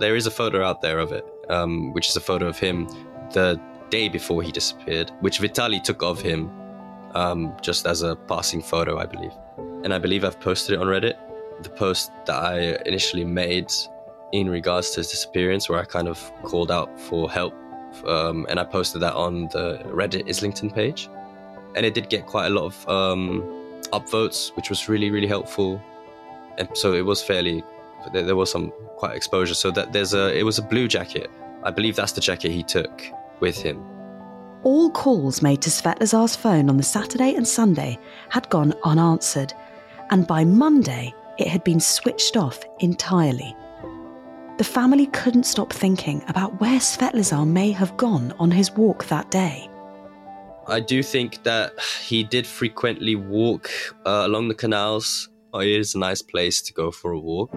There 0.00 0.16
is 0.16 0.26
a 0.26 0.30
photo 0.32 0.64
out 0.64 0.80
there 0.80 0.98
of 0.98 1.12
it, 1.12 1.24
um, 1.48 1.92
which 1.92 2.08
is 2.08 2.16
a 2.16 2.20
photo 2.20 2.48
of 2.48 2.58
him 2.58 2.88
the 3.32 3.60
day 3.90 4.08
before 4.08 4.42
he 4.42 4.50
disappeared, 4.50 5.12
which 5.20 5.38
Vitali 5.38 5.80
took 5.80 6.02
of 6.02 6.20
him 6.20 6.50
um, 7.14 7.56
just 7.62 7.86
as 7.86 8.02
a 8.02 8.16
passing 8.16 8.60
photo, 8.60 8.98
I 8.98 9.06
believe. 9.06 9.32
And 9.84 9.94
I 9.94 9.98
believe 9.98 10.24
I've 10.24 10.40
posted 10.40 10.74
it 10.74 10.80
on 10.80 10.88
Reddit. 10.88 11.16
The 11.62 11.70
post 11.70 12.10
that 12.26 12.42
I 12.42 12.76
initially 12.86 13.24
made 13.24 13.70
in 14.32 14.50
regards 14.50 14.90
to 14.90 14.96
his 15.00 15.10
disappearance, 15.10 15.68
where 15.68 15.78
I 15.78 15.84
kind 15.84 16.08
of 16.08 16.18
called 16.42 16.72
out 16.72 16.98
for 16.98 17.30
help. 17.30 17.54
Um, 18.06 18.46
and 18.48 18.58
I 18.60 18.64
posted 18.64 19.02
that 19.02 19.14
on 19.14 19.48
the 19.48 19.80
Reddit 19.86 20.28
Islington 20.28 20.70
page. 20.70 21.08
And 21.74 21.84
it 21.84 21.94
did 21.94 22.08
get 22.08 22.26
quite 22.26 22.46
a 22.46 22.50
lot 22.50 22.64
of 22.64 22.88
um, 22.88 23.42
upvotes, 23.92 24.54
which 24.56 24.70
was 24.70 24.88
really, 24.88 25.10
really 25.10 25.26
helpful. 25.26 25.82
And 26.58 26.68
so 26.74 26.94
it 26.94 27.04
was 27.04 27.22
fairly, 27.22 27.62
there 28.12 28.36
was 28.36 28.50
some 28.50 28.72
quite 28.96 29.14
exposure. 29.14 29.54
So 29.54 29.70
that 29.72 29.92
there's 29.92 30.14
a, 30.14 30.36
it 30.36 30.42
was 30.42 30.58
a 30.58 30.62
blue 30.62 30.88
jacket 30.88 31.30
I 31.62 31.70
believe 31.70 31.96
that's 31.96 32.12
the 32.12 32.20
jacket 32.20 32.50
he 32.50 32.62
took 32.62 33.02
with 33.40 33.60
him. 33.60 33.84
All 34.62 34.90
calls 34.90 35.42
made 35.42 35.62
to 35.62 35.70
Svetlozar's 35.70 36.36
phone 36.36 36.68
on 36.68 36.76
the 36.76 36.82
Saturday 36.82 37.34
and 37.34 37.46
Sunday 37.46 37.98
had 38.28 38.48
gone 38.48 38.74
unanswered, 38.84 39.52
and 40.10 40.26
by 40.26 40.44
Monday 40.44 41.14
it 41.38 41.46
had 41.46 41.62
been 41.64 41.80
switched 41.80 42.36
off 42.36 42.60
entirely. 42.80 43.56
The 44.58 44.64
family 44.64 45.06
couldn't 45.06 45.44
stop 45.44 45.72
thinking 45.72 46.22
about 46.28 46.60
where 46.60 46.78
Svetlozar 46.80 47.46
may 47.46 47.70
have 47.70 47.96
gone 47.96 48.34
on 48.38 48.50
his 48.50 48.70
walk 48.72 49.06
that 49.06 49.30
day. 49.30 49.70
I 50.66 50.80
do 50.80 51.02
think 51.02 51.42
that 51.44 51.72
he 52.02 52.24
did 52.24 52.46
frequently 52.46 53.14
walk 53.14 53.70
uh, 54.04 54.22
along 54.26 54.48
the 54.48 54.54
canals 54.54 55.30
oh, 55.52 55.60
it 55.60 55.68
is 55.68 55.94
a 55.94 55.98
nice 55.98 56.22
place 56.22 56.60
to 56.62 56.72
go 56.72 56.90
for 56.90 57.12
a 57.12 57.18
walk, 57.18 57.50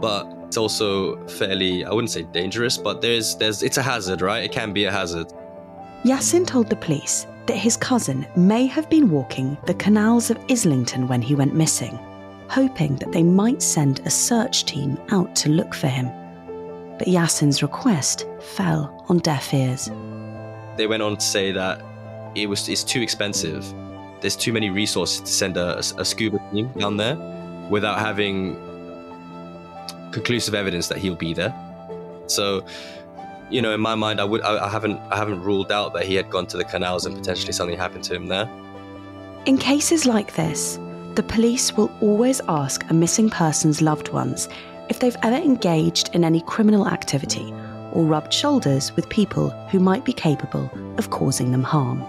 but 0.00 0.26
it's 0.46 0.56
also 0.56 1.24
fairly 1.26 1.84
I 1.84 1.90
wouldn't 1.90 2.10
say 2.10 2.22
dangerous, 2.32 2.76
but 2.76 3.00
there's 3.00 3.36
there's 3.36 3.62
it's 3.62 3.76
a 3.76 3.82
hazard, 3.82 4.20
right? 4.22 4.44
It 4.44 4.52
can 4.52 4.72
be 4.72 4.84
a 4.84 4.92
hazard. 4.92 5.32
Yasin 6.04 6.46
told 6.46 6.68
the 6.68 6.76
police 6.76 7.26
that 7.46 7.56
his 7.56 7.76
cousin 7.76 8.26
may 8.36 8.66
have 8.66 8.88
been 8.88 9.10
walking 9.10 9.56
the 9.66 9.74
canals 9.74 10.30
of 10.30 10.38
Islington 10.48 11.06
when 11.08 11.20
he 11.22 11.34
went 11.34 11.54
missing, 11.54 11.98
hoping 12.48 12.96
that 12.96 13.12
they 13.12 13.22
might 13.22 13.62
send 13.62 14.00
a 14.00 14.10
search 14.10 14.64
team 14.64 14.98
out 15.10 15.34
to 15.36 15.50
look 15.50 15.74
for 15.74 15.88
him. 15.88 16.10
But 17.00 17.08
Yasin's 17.08 17.62
request 17.62 18.26
fell 18.40 19.04
on 19.08 19.20
deaf 19.20 19.54
ears. 19.54 19.90
They 20.76 20.86
went 20.86 21.02
on 21.02 21.16
to 21.16 21.24
say 21.24 21.50
that 21.50 21.82
it 22.34 22.46
was 22.46 22.68
it's 22.68 22.84
too 22.84 23.00
expensive 23.00 23.64
there's 24.20 24.36
too 24.36 24.52
many 24.52 24.68
resources 24.68 25.20
to 25.20 25.32
send 25.32 25.56
a, 25.56 25.78
a 25.78 26.04
scuba 26.04 26.38
team 26.52 26.68
down 26.78 26.98
there 26.98 27.16
without 27.70 27.98
having 27.98 28.54
conclusive 30.12 30.54
evidence 30.54 30.88
that 30.88 30.98
he'll 30.98 31.16
be 31.16 31.32
there. 31.32 31.54
So 32.26 32.64
you 33.48 33.62
know, 33.62 33.72
in 33.72 33.80
my 33.80 33.94
mind, 33.94 34.20
I 34.20 34.24
would, 34.24 34.42
I, 34.42 34.66
I 34.66 34.68
haven't, 34.68 35.00
I 35.10 35.16
haven't 35.16 35.42
ruled 35.42 35.72
out 35.72 35.94
that 35.94 36.04
he 36.04 36.14
had 36.14 36.30
gone 36.30 36.46
to 36.48 36.56
the 36.56 36.64
canals 36.64 37.06
and 37.06 37.16
potentially 37.16 37.52
something 37.52 37.76
happened 37.76 38.04
to 38.04 38.14
him 38.14 38.26
there. 38.26 38.48
In 39.46 39.58
cases 39.58 40.04
like 40.04 40.34
this, 40.36 40.78
the 41.14 41.22
police 41.24 41.76
will 41.76 41.90
always 42.00 42.40
ask 42.46 42.88
a 42.90 42.94
missing 42.94 43.28
person's 43.28 43.82
loved 43.82 44.10
ones 44.10 44.48
if 44.90 44.98
they've 44.98 45.16
ever 45.22 45.36
engaged 45.36 46.14
in 46.14 46.24
any 46.24 46.42
criminal 46.42 46.86
activity 46.88 47.54
or 47.92 48.04
rubbed 48.04 48.32
shoulders 48.32 48.94
with 48.96 49.08
people 49.08 49.50
who 49.70 49.78
might 49.78 50.04
be 50.04 50.12
capable 50.12 50.70
of 50.98 51.10
causing 51.10 51.50
them 51.52 51.62
harm. 51.62 52.02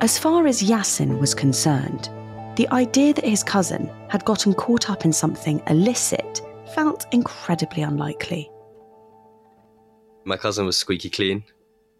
As 0.00 0.18
far 0.18 0.46
as 0.46 0.62
Yasin 0.62 1.20
was 1.20 1.34
concerned, 1.34 2.08
the 2.56 2.68
idea 2.70 3.12
that 3.12 3.24
his 3.24 3.42
cousin 3.42 3.90
had 4.08 4.24
gotten 4.24 4.54
caught 4.54 4.90
up 4.90 5.04
in 5.04 5.12
something 5.12 5.62
illicit 5.68 6.40
felt 6.74 7.06
incredibly 7.12 7.82
unlikely. 7.82 8.50
My 10.24 10.36
cousin 10.36 10.64
was 10.64 10.76
squeaky 10.76 11.10
clean. 11.10 11.44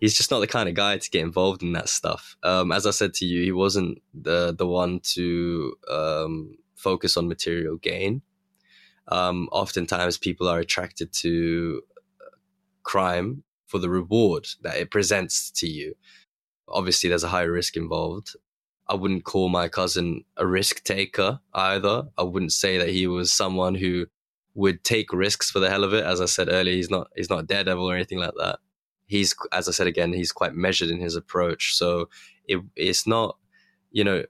He's 0.00 0.16
just 0.16 0.30
not 0.30 0.40
the 0.40 0.46
kind 0.46 0.68
of 0.68 0.74
guy 0.74 0.98
to 0.98 1.10
get 1.10 1.22
involved 1.22 1.62
in 1.62 1.72
that 1.72 1.88
stuff. 1.88 2.36
Um, 2.42 2.72
as 2.72 2.86
I 2.86 2.90
said 2.90 3.14
to 3.14 3.26
you, 3.26 3.42
he 3.42 3.52
wasn't 3.52 4.02
the 4.12 4.54
the 4.56 4.66
one 4.66 5.00
to 5.14 5.74
um, 5.90 6.56
focus 6.74 7.16
on 7.16 7.28
material 7.28 7.76
gain. 7.76 8.22
Um, 9.08 9.48
oftentimes, 9.52 10.18
people 10.18 10.48
are 10.48 10.58
attracted 10.58 11.12
to 11.14 11.82
crime 12.82 13.42
for 13.66 13.78
the 13.78 13.90
reward 13.90 14.46
that 14.62 14.76
it 14.76 14.90
presents 14.90 15.50
to 15.50 15.66
you. 15.66 15.94
Obviously, 16.68 17.08
there's 17.08 17.24
a 17.24 17.28
high 17.28 17.42
risk 17.42 17.76
involved. 17.76 18.36
I 18.88 18.94
wouldn't 18.94 19.24
call 19.24 19.48
my 19.48 19.68
cousin 19.68 20.24
a 20.36 20.46
risk 20.46 20.84
taker 20.84 21.40
either. 21.54 22.04
I 22.18 22.22
wouldn't 22.22 22.52
say 22.52 22.78
that 22.78 22.90
he 22.90 23.06
was 23.06 23.32
someone 23.32 23.74
who 23.74 24.06
would 24.54 24.84
take 24.84 25.12
risks 25.12 25.50
for 25.50 25.58
the 25.58 25.70
hell 25.70 25.84
of 25.84 25.94
it. 25.94 26.04
As 26.04 26.20
I 26.20 26.26
said 26.26 26.48
earlier, 26.50 26.74
he's 26.74 26.90
not 26.90 27.08
he's 27.16 27.30
not 27.30 27.46
daredevil 27.46 27.90
or 27.90 27.94
anything 27.94 28.18
like 28.18 28.34
that. 28.38 28.58
He's 29.06 29.34
as 29.52 29.68
I 29.68 29.72
said 29.72 29.86
again, 29.86 30.12
he's 30.12 30.32
quite 30.32 30.54
measured 30.54 30.90
in 30.90 31.00
his 31.00 31.16
approach. 31.16 31.74
So 31.74 32.08
it, 32.46 32.60
it's 32.76 33.06
not, 33.06 33.38
you 33.90 34.04
know, 34.04 34.24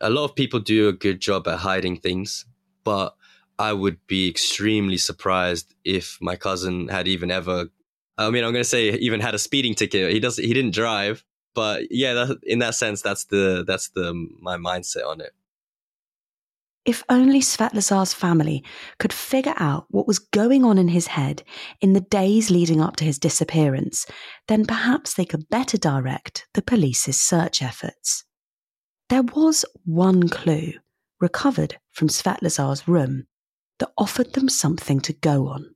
a 0.00 0.10
lot 0.10 0.24
of 0.24 0.34
people 0.34 0.60
do 0.60 0.88
a 0.88 0.92
good 0.92 1.20
job 1.20 1.48
at 1.48 1.58
hiding 1.58 1.98
things, 1.98 2.46
but 2.84 3.14
I 3.58 3.72
would 3.72 3.98
be 4.06 4.28
extremely 4.28 4.98
surprised 4.98 5.74
if 5.84 6.18
my 6.20 6.36
cousin 6.36 6.88
had 6.88 7.08
even 7.08 7.30
ever. 7.30 7.66
I 8.18 8.30
mean, 8.30 8.44
I'm 8.44 8.52
going 8.52 8.62
to 8.62 8.68
say 8.68 8.90
even 8.90 9.20
had 9.20 9.34
a 9.34 9.38
speeding 9.38 9.74
ticket. 9.74 10.12
He 10.12 10.20
doesn't—he 10.20 10.52
didn't 10.52 10.74
drive, 10.74 11.24
but 11.54 11.84
yeah, 11.90 12.14
that, 12.14 12.38
in 12.42 12.58
that 12.60 12.74
sense, 12.74 13.02
that's 13.02 13.24
the 13.24 13.64
that's 13.66 13.88
the 13.90 14.10
um, 14.10 14.36
my 14.40 14.56
mindset 14.56 15.06
on 15.06 15.20
it. 15.20 15.32
If 16.84 17.02
only 17.08 17.40
Svetlozar's 17.40 18.14
family 18.14 18.62
could 19.00 19.12
figure 19.12 19.54
out 19.56 19.86
what 19.90 20.06
was 20.06 20.20
going 20.20 20.64
on 20.64 20.78
in 20.78 20.86
his 20.86 21.08
head 21.08 21.42
in 21.80 21.94
the 21.94 22.00
days 22.00 22.48
leading 22.48 22.80
up 22.80 22.94
to 22.96 23.04
his 23.04 23.18
disappearance, 23.18 24.06
then 24.46 24.64
perhaps 24.64 25.14
they 25.14 25.24
could 25.24 25.48
better 25.48 25.76
direct 25.76 26.46
the 26.54 26.62
police's 26.62 27.20
search 27.20 27.60
efforts. 27.60 28.24
There 29.08 29.24
was 29.24 29.64
one 29.84 30.28
clue 30.28 30.74
recovered 31.20 31.76
from 31.90 32.06
Svetlozar's 32.06 32.86
room 32.86 33.26
that 33.78 33.90
offered 33.98 34.32
them 34.32 34.48
something 34.48 35.00
to 35.00 35.12
go 35.12 35.48
on. 35.48 35.74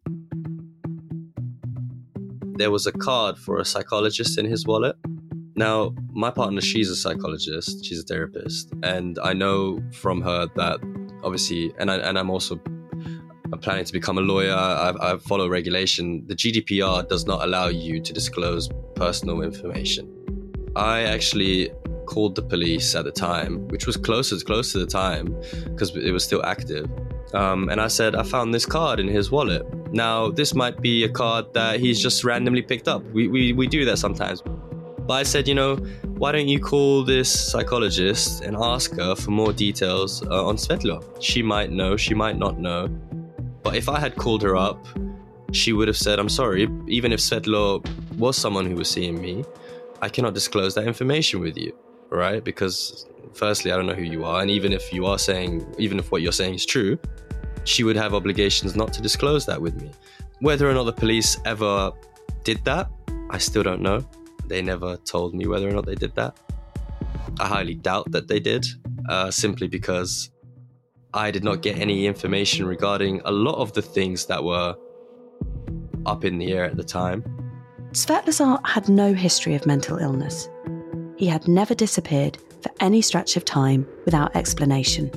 There 2.56 2.70
was 2.70 2.86
a 2.86 2.92
card 2.92 3.38
for 3.38 3.58
a 3.58 3.64
psychologist 3.64 4.38
in 4.38 4.44
his 4.44 4.66
wallet. 4.66 4.96
Now, 5.56 5.94
my 6.12 6.30
partner, 6.30 6.60
she's 6.60 6.90
a 6.90 6.96
psychologist, 6.96 7.84
she's 7.84 8.00
a 8.00 8.02
therapist, 8.02 8.72
and 8.82 9.18
I 9.22 9.32
know 9.32 9.82
from 9.92 10.22
her 10.22 10.48
that 10.56 10.80
obviously, 11.22 11.72
and 11.78 11.90
I, 11.90 11.96
and 11.96 12.18
I'm 12.18 12.30
also 12.30 12.60
planning 13.60 13.84
to 13.84 13.92
become 13.92 14.18
a 14.18 14.22
lawyer. 14.22 14.54
I, 14.54 14.94
I 15.00 15.18
follow 15.18 15.48
regulation. 15.48 16.26
The 16.26 16.34
GDPR 16.34 17.08
does 17.08 17.26
not 17.26 17.42
allow 17.42 17.68
you 17.68 18.00
to 18.00 18.12
disclose 18.12 18.68
personal 18.94 19.42
information. 19.42 20.08
I 20.76 21.02
actually 21.02 21.70
called 22.06 22.34
the 22.34 22.42
police 22.42 22.94
at 22.94 23.04
the 23.04 23.12
time, 23.12 23.68
which 23.68 23.86
was 23.86 23.96
closer 23.96 24.36
close 24.44 24.72
to 24.72 24.78
the 24.78 24.86
time 24.86 25.36
because 25.64 25.94
it 25.96 26.12
was 26.12 26.24
still 26.24 26.44
active. 26.44 26.88
Um, 27.34 27.68
and 27.68 27.80
I 27.80 27.88
said, 27.88 28.14
I 28.14 28.22
found 28.22 28.52
this 28.52 28.66
card 28.66 28.98
in 28.98 29.08
his 29.08 29.30
wallet. 29.30 29.64
Now, 29.92 30.30
this 30.30 30.54
might 30.54 30.80
be 30.80 31.04
a 31.04 31.08
card 31.08 31.52
that 31.54 31.80
he's 31.80 32.00
just 32.00 32.24
randomly 32.24 32.62
picked 32.62 32.88
up. 32.88 33.04
We, 33.12 33.28
we, 33.28 33.52
we 33.52 33.66
do 33.66 33.84
that 33.84 33.98
sometimes. 33.98 34.42
But 34.42 35.14
I 35.14 35.22
said, 35.22 35.48
you 35.48 35.54
know, 35.54 35.76
why 36.18 36.32
don't 36.32 36.48
you 36.48 36.60
call 36.60 37.04
this 37.04 37.28
psychologist 37.50 38.42
and 38.42 38.56
ask 38.56 38.94
her 38.96 39.14
for 39.14 39.30
more 39.30 39.52
details 39.52 40.24
uh, 40.26 40.44
on 40.46 40.56
Svetlo? 40.56 41.02
She 41.20 41.42
might 41.42 41.70
know, 41.70 41.96
she 41.96 42.14
might 42.14 42.36
not 42.36 42.58
know. 42.58 42.88
But 43.62 43.76
if 43.76 43.88
I 43.88 43.98
had 43.98 44.16
called 44.16 44.42
her 44.42 44.56
up, 44.56 44.86
she 45.52 45.72
would 45.72 45.88
have 45.88 45.96
said, 45.96 46.18
I'm 46.18 46.28
sorry, 46.28 46.68
even 46.86 47.12
if 47.12 47.20
Svetlo 47.20 47.84
was 48.18 48.36
someone 48.36 48.66
who 48.66 48.76
was 48.76 48.88
seeing 48.88 49.20
me, 49.20 49.44
I 50.02 50.08
cannot 50.08 50.34
disclose 50.34 50.74
that 50.74 50.86
information 50.86 51.40
with 51.40 51.56
you, 51.56 51.76
right? 52.10 52.42
Because 52.42 53.06
firstly, 53.34 53.72
I 53.72 53.76
don't 53.76 53.86
know 53.86 53.94
who 53.94 54.02
you 54.02 54.24
are. 54.24 54.40
And 54.42 54.50
even 54.50 54.72
if 54.72 54.92
you 54.92 55.06
are 55.06 55.18
saying, 55.18 55.66
even 55.78 55.98
if 55.98 56.10
what 56.10 56.22
you're 56.22 56.32
saying 56.32 56.54
is 56.54 56.66
true, 56.66 56.98
she 57.64 57.84
would 57.84 57.96
have 57.96 58.14
obligations 58.14 58.76
not 58.76 58.92
to 58.94 59.02
disclose 59.02 59.46
that 59.46 59.60
with 59.60 59.80
me. 59.80 59.90
Whether 60.40 60.68
or 60.68 60.74
not 60.74 60.84
the 60.84 60.92
police 60.92 61.38
ever 61.44 61.92
did 62.44 62.64
that, 62.64 62.90
I 63.30 63.38
still 63.38 63.62
don't 63.62 63.82
know. 63.82 64.04
They 64.46 64.62
never 64.62 64.96
told 64.98 65.34
me 65.34 65.46
whether 65.46 65.68
or 65.68 65.72
not 65.72 65.86
they 65.86 65.94
did 65.94 66.14
that. 66.14 66.36
I 67.38 67.46
highly 67.46 67.74
doubt 67.74 68.10
that 68.12 68.28
they 68.28 68.40
did, 68.40 68.66
uh, 69.08 69.30
simply 69.30 69.68
because 69.68 70.30
I 71.14 71.30
did 71.30 71.44
not 71.44 71.62
get 71.62 71.78
any 71.78 72.06
information 72.06 72.66
regarding 72.66 73.20
a 73.24 73.30
lot 73.30 73.56
of 73.56 73.72
the 73.72 73.82
things 73.82 74.26
that 74.26 74.42
were 74.42 74.74
up 76.06 76.24
in 76.24 76.38
the 76.38 76.52
air 76.52 76.64
at 76.64 76.76
the 76.76 76.84
time. 76.84 77.22
Svetlozar 77.92 78.64
had 78.66 78.88
no 78.88 79.12
history 79.12 79.54
of 79.54 79.66
mental 79.66 79.98
illness. 79.98 80.48
He 81.16 81.26
had 81.26 81.46
never 81.48 81.74
disappeared 81.74 82.38
for 82.62 82.70
any 82.80 83.00
stretch 83.00 83.36
of 83.36 83.44
time 83.44 83.86
without 84.04 84.34
explanation. 84.36 85.10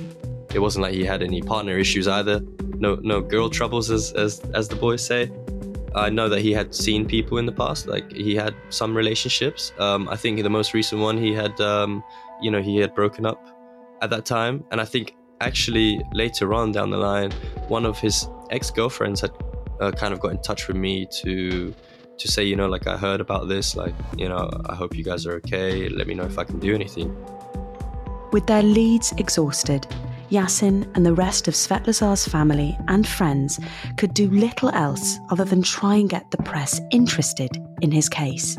It 0.54 0.60
wasn't 0.60 0.82
like 0.82 0.94
he 0.94 1.04
had 1.04 1.22
any 1.22 1.42
partner 1.42 1.76
issues 1.78 2.06
either. 2.06 2.40
No, 2.78 2.96
no 2.96 3.20
girl 3.20 3.50
troubles, 3.50 3.90
as 3.90 4.12
as 4.12 4.40
as 4.54 4.68
the 4.68 4.76
boys 4.76 5.04
say. 5.04 5.30
I 5.94 6.10
know 6.10 6.28
that 6.28 6.40
he 6.40 6.52
had 6.52 6.74
seen 6.74 7.06
people 7.06 7.38
in 7.38 7.46
the 7.46 7.52
past, 7.52 7.86
like 7.86 8.10
he 8.12 8.34
had 8.34 8.54
some 8.68 8.96
relationships. 8.96 9.72
Um, 9.78 10.08
I 10.08 10.16
think 10.16 10.42
the 10.42 10.50
most 10.50 10.74
recent 10.74 11.00
one 11.00 11.16
he 11.16 11.32
had, 11.32 11.60
um, 11.60 12.02
you 12.42 12.50
know, 12.50 12.60
he 12.60 12.78
had 12.78 12.94
broken 12.94 13.24
up 13.24 13.40
at 14.02 14.10
that 14.10 14.24
time, 14.24 14.64
and 14.70 14.80
I 14.80 14.84
think 14.84 15.14
actually 15.40 16.00
later 16.12 16.52
on 16.52 16.72
down 16.72 16.90
the 16.90 16.96
line, 16.96 17.30
one 17.68 17.86
of 17.86 17.98
his 17.98 18.28
ex 18.50 18.70
girlfriends 18.70 19.20
had 19.20 19.30
uh, 19.80 19.92
kind 19.92 20.12
of 20.12 20.20
got 20.20 20.32
in 20.32 20.42
touch 20.42 20.66
with 20.68 20.76
me 20.76 21.06
to 21.22 21.74
to 22.18 22.28
say, 22.28 22.44
you 22.44 22.56
know, 22.56 22.68
like 22.68 22.86
I 22.86 22.96
heard 22.96 23.20
about 23.20 23.48
this, 23.48 23.76
like 23.76 23.94
you 24.16 24.28
know, 24.28 24.50
I 24.66 24.74
hope 24.74 24.96
you 24.96 25.04
guys 25.04 25.26
are 25.26 25.34
okay. 25.34 25.88
Let 25.88 26.06
me 26.06 26.14
know 26.14 26.24
if 26.24 26.38
I 26.38 26.44
can 26.44 26.58
do 26.58 26.74
anything. 26.74 27.14
With 28.32 28.46
their 28.46 28.62
leads 28.62 29.12
exhausted, 29.12 29.86
Yasin 30.30 30.90
and 30.96 31.06
the 31.06 31.14
rest 31.14 31.46
of 31.48 31.54
Svetlozar's 31.54 32.26
family 32.26 32.76
and 32.88 33.06
friends 33.06 33.60
could 33.96 34.14
do 34.14 34.28
little 34.30 34.70
else 34.70 35.18
other 35.30 35.44
than 35.44 35.62
try 35.62 35.96
and 35.96 36.10
get 36.10 36.30
the 36.30 36.38
press 36.38 36.80
interested 36.90 37.50
in 37.82 37.92
his 37.92 38.08
case. 38.08 38.58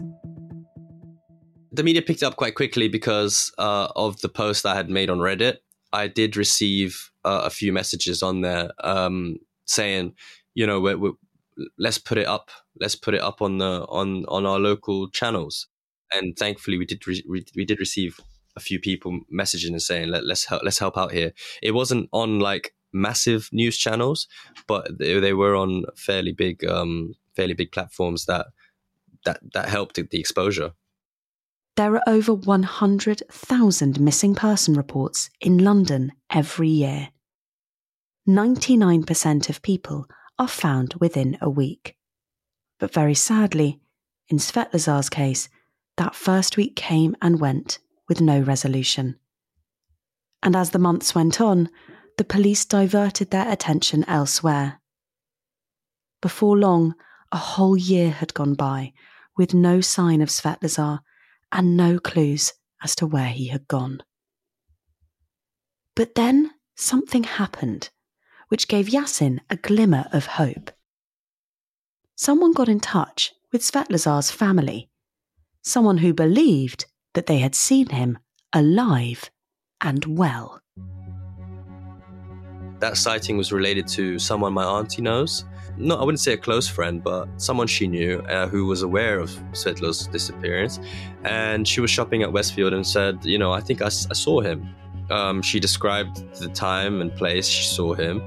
The 1.71 1.83
media 1.83 2.01
picked 2.01 2.23
up 2.23 2.37
quite 2.37 2.55
quickly 2.55 2.87
because 2.87 3.51
uh, 3.57 3.89
of 3.95 4.21
the 4.21 4.29
post 4.29 4.65
I 4.65 4.75
had 4.75 4.89
made 4.89 5.09
on 5.09 5.17
Reddit. 5.19 5.57
I 5.91 6.07
did 6.07 6.37
receive 6.37 7.11
uh, 7.25 7.41
a 7.43 7.49
few 7.49 7.73
messages 7.73 8.23
on 8.23 8.41
there 8.41 8.71
um, 8.83 9.39
saying, 9.65 10.13
you 10.53 10.65
know, 10.65 10.79
we're, 10.79 11.11
let's 11.77 11.97
put 11.97 12.17
it 12.17 12.27
up, 12.27 12.49
let's 12.79 12.95
put 12.95 13.13
it 13.13 13.21
up 13.21 13.41
on 13.41 13.57
the 13.57 13.85
on 13.89 14.25
on 14.27 14.45
our 14.45 14.59
local 14.59 15.09
channels. 15.09 15.67
And 16.13 16.37
thankfully, 16.37 16.77
we 16.77 16.85
did 16.85 17.07
re- 17.07 17.25
we 17.55 17.65
did 17.65 17.79
receive 17.79 18.19
a 18.55 18.59
few 18.59 18.79
people 18.79 19.19
messaging 19.33 19.71
and 19.71 19.81
saying 19.81 20.09
Let, 20.09 20.23
us 20.23 20.45
help 20.45 20.63
let's 20.63 20.79
help 20.79 20.97
out 20.97 21.11
here 21.11 21.33
it 21.61 21.71
wasn't 21.71 22.09
on 22.13 22.39
like 22.39 22.73
massive 22.93 23.49
news 23.51 23.77
channels 23.77 24.27
but 24.67 24.97
they, 24.97 25.19
they 25.19 25.33
were 25.33 25.55
on 25.55 25.83
fairly 25.97 26.31
big 26.31 26.63
um 26.63 27.13
fairly 27.35 27.53
big 27.53 27.71
platforms 27.73 28.25
that 28.25 28.47
that 29.25 29.39
that 29.53 29.67
helped 29.67 29.95
the 29.95 30.19
exposure 30.19 30.71
there 31.75 31.93
are 31.95 32.03
over 32.07 32.33
100,000 32.33 33.99
missing 33.99 34.33
person 34.33 34.75
reports 34.75 35.29
in 35.41 35.57
London 35.57 36.13
every 36.29 36.69
year. 36.69 37.09
99% 38.29 39.49
of 39.49 39.61
people 39.61 40.07
are 40.37 40.47
found 40.47 40.95
within 40.99 41.37
a 41.41 41.49
week. 41.49 41.95
But 42.79 42.93
very 42.93 43.13
sadly, 43.13 43.79
in 44.27 44.37
Svetlozar's 44.37 45.09
case, 45.09 45.49
that 45.97 46.15
first 46.15 46.57
week 46.57 46.75
came 46.75 47.15
and 47.21 47.39
went 47.39 47.79
with 48.09 48.21
no 48.21 48.41
resolution. 48.41 49.17
And 50.43 50.55
as 50.55 50.71
the 50.71 50.79
months 50.79 51.15
went 51.15 51.39
on, 51.39 51.69
the 52.17 52.23
police 52.23 52.65
diverted 52.65 53.31
their 53.31 53.49
attention 53.49 54.03
elsewhere. 54.07 54.81
Before 56.21 56.57
long, 56.57 56.95
a 57.31 57.37
whole 57.37 57.77
year 57.77 58.11
had 58.11 58.33
gone 58.33 58.53
by 58.53 58.93
with 59.37 59.53
no 59.53 59.81
sign 59.81 60.21
of 60.21 60.29
Svetlozar 60.29 60.99
and 61.51 61.77
no 61.77 61.99
clues 61.99 62.53
as 62.83 62.95
to 62.95 63.07
where 63.07 63.29
he 63.29 63.47
had 63.47 63.67
gone. 63.67 64.01
But 65.95 66.15
then 66.15 66.51
something 66.75 67.23
happened 67.23 67.89
which 68.49 68.67
gave 68.67 68.87
Yasin 68.87 69.39
a 69.49 69.55
glimmer 69.55 70.07
of 70.11 70.25
hope. 70.25 70.71
Someone 72.15 72.53
got 72.53 72.69
in 72.69 72.79
touch 72.79 73.33
with 73.51 73.61
Svetlozar's 73.61 74.31
family, 74.31 74.89
someone 75.63 75.97
who 75.97 76.13
believed 76.13 76.85
that 77.13 77.25
they 77.25 77.39
had 77.39 77.55
seen 77.55 77.89
him 77.89 78.17
alive 78.53 79.29
and 79.81 80.05
well. 80.17 80.61
That 82.79 82.97
sighting 82.97 83.37
was 83.37 83.51
related 83.51 83.87
to 83.89 84.19
someone 84.19 84.53
my 84.53 84.63
auntie 84.63 85.01
knows. 85.01 85.45
No, 85.77 85.95
I 85.95 86.03
wouldn't 86.03 86.19
say 86.19 86.33
a 86.33 86.37
close 86.37 86.67
friend, 86.67 87.03
but 87.03 87.27
someone 87.37 87.67
she 87.67 87.87
knew 87.87 88.19
uh, 88.29 88.47
who 88.47 88.65
was 88.65 88.81
aware 88.81 89.19
of 89.19 89.29
Svetlo's 89.51 90.07
disappearance. 90.07 90.79
And 91.23 91.67
she 91.67 91.81
was 91.81 91.91
shopping 91.91 92.23
at 92.23 92.31
Westfield 92.31 92.73
and 92.73 92.85
said, 92.85 93.25
You 93.25 93.37
know, 93.37 93.51
I 93.51 93.59
think 93.59 93.81
I, 93.81 93.87
I 93.87 93.89
saw 93.89 94.41
him. 94.41 94.69
Um, 95.09 95.41
she 95.41 95.59
described 95.59 96.33
the 96.39 96.49
time 96.49 97.01
and 97.01 97.13
place 97.15 97.47
she 97.47 97.65
saw 97.65 97.93
him. 97.93 98.21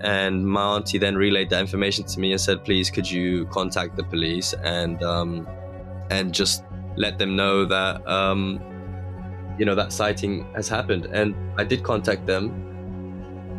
And 0.00 0.46
my 0.46 0.76
auntie 0.76 0.98
then 0.98 1.16
relayed 1.16 1.48
that 1.50 1.60
information 1.60 2.04
to 2.04 2.20
me 2.20 2.32
and 2.32 2.40
said, 2.40 2.64
"Please, 2.64 2.90
could 2.90 3.10
you 3.10 3.46
contact 3.46 3.96
the 3.96 4.04
police 4.04 4.52
and 4.62 5.02
um, 5.02 5.48
and 6.10 6.34
just 6.34 6.64
let 6.96 7.18
them 7.18 7.36
know 7.36 7.64
that 7.64 8.06
um, 8.06 8.60
you 9.58 9.64
know 9.64 9.74
that 9.74 9.92
sighting 9.92 10.46
has 10.54 10.68
happened?" 10.68 11.06
And 11.06 11.34
I 11.56 11.64
did 11.64 11.82
contact 11.82 12.26
them, 12.26 12.50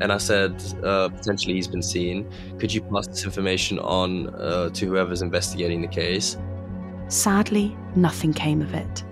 and 0.02 0.12
I 0.12 0.18
said, 0.18 0.62
uh, 0.84 1.10
"Potentially, 1.10 1.56
he's 1.56 1.68
been 1.68 1.82
seen. 1.82 2.30
Could 2.60 2.72
you 2.72 2.82
pass 2.82 3.08
this 3.08 3.26
information 3.26 3.80
on 3.80 4.28
uh, 4.36 4.70
to 4.70 4.86
whoever's 4.86 5.24
investigating 5.24 5.82
the 5.82 5.88
case?" 5.88 6.38
Sadly, 7.08 7.76
nothing 7.96 8.34
came 8.34 8.62
of 8.62 8.74
it. 8.76 9.04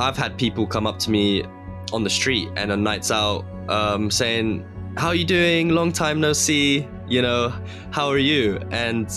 I've 0.00 0.16
had 0.16 0.36
people 0.38 0.66
come 0.66 0.86
up 0.86 0.98
to 1.00 1.10
me 1.10 1.44
on 1.92 2.04
the 2.04 2.10
street 2.10 2.48
and 2.56 2.72
on 2.72 2.82
nights 2.82 3.10
out 3.10 3.44
um, 3.68 4.10
saying, 4.10 4.66
how 4.96 5.08
are 5.08 5.14
you 5.14 5.24
doing? 5.24 5.70
Long 5.70 5.92
time 5.92 6.20
no 6.20 6.32
see. 6.32 6.86
You 7.08 7.22
know, 7.22 7.52
how 7.90 8.08
are 8.08 8.18
you? 8.18 8.60
And 8.70 9.08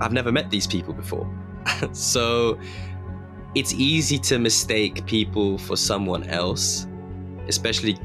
I've 0.00 0.12
never 0.12 0.32
met 0.32 0.50
these 0.50 0.66
people 0.66 0.94
before. 0.94 1.28
so 1.92 2.58
it's 3.54 3.72
easy 3.74 4.18
to 4.18 4.38
mistake 4.38 5.04
people 5.06 5.58
for 5.58 5.76
someone 5.76 6.24
else, 6.24 6.86
especially 7.48 7.98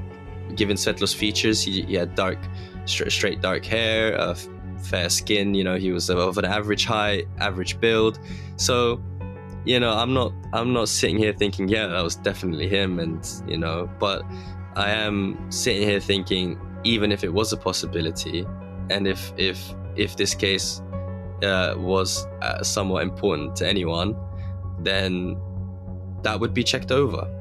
given 0.56 0.75
Svetlo's 0.78 1.13
features. 1.13 1.62
He, 1.62 1.82
he 1.84 1.93
had 1.95 2.15
dark, 2.15 2.38
straight, 2.86 3.12
straight 3.12 3.41
dark 3.41 3.65
hair, 3.65 4.19
uh, 4.19 4.36
fair 4.82 5.10
skin. 5.10 5.54
You 5.54 5.63
know, 5.63 5.75
he 5.75 5.91
was 5.91 6.10
of 6.10 6.38
an 6.38 6.45
average 6.45 6.86
height, 6.86 7.28
average 7.39 7.80
build. 7.80 8.19
So, 8.58 9.01
you 9.65 9.80
know, 9.80 9.91
I'm 9.91 10.13
not, 10.13 10.32
I'm 10.54 10.73
not 10.73 10.89
sitting 10.89 11.17
here 11.17 11.34
thinking, 11.34 11.67
yeah, 11.67 11.88
that 11.88 12.04
was 12.04 12.15
definitely 12.15 12.69
him, 12.69 12.99
and 12.99 13.28
you 13.47 13.58
know, 13.58 13.89
but 13.99 14.23
I 14.75 14.91
am 14.91 15.51
sitting 15.51 15.88
here 15.88 15.99
thinking, 15.99 16.60
even 16.84 17.12
if 17.12 17.23
it 17.23 17.34
was 17.34 17.51
a 17.51 17.58
possibility, 17.58 18.45
and 18.89 19.08
if 19.08 19.34
if 19.38 19.73
if 19.95 20.15
this 20.17 20.36
case 20.36 20.82
uh, 21.43 21.75
was 21.78 22.28
uh, 22.41 22.62
somewhat 22.63 23.04
important 23.04 23.56
to 23.58 23.67
anyone, 23.67 24.15
then 24.80 25.38
that 26.21 26.39
would 26.39 26.54
be 26.54 26.63
checked 26.63 26.91
over. 26.91 27.32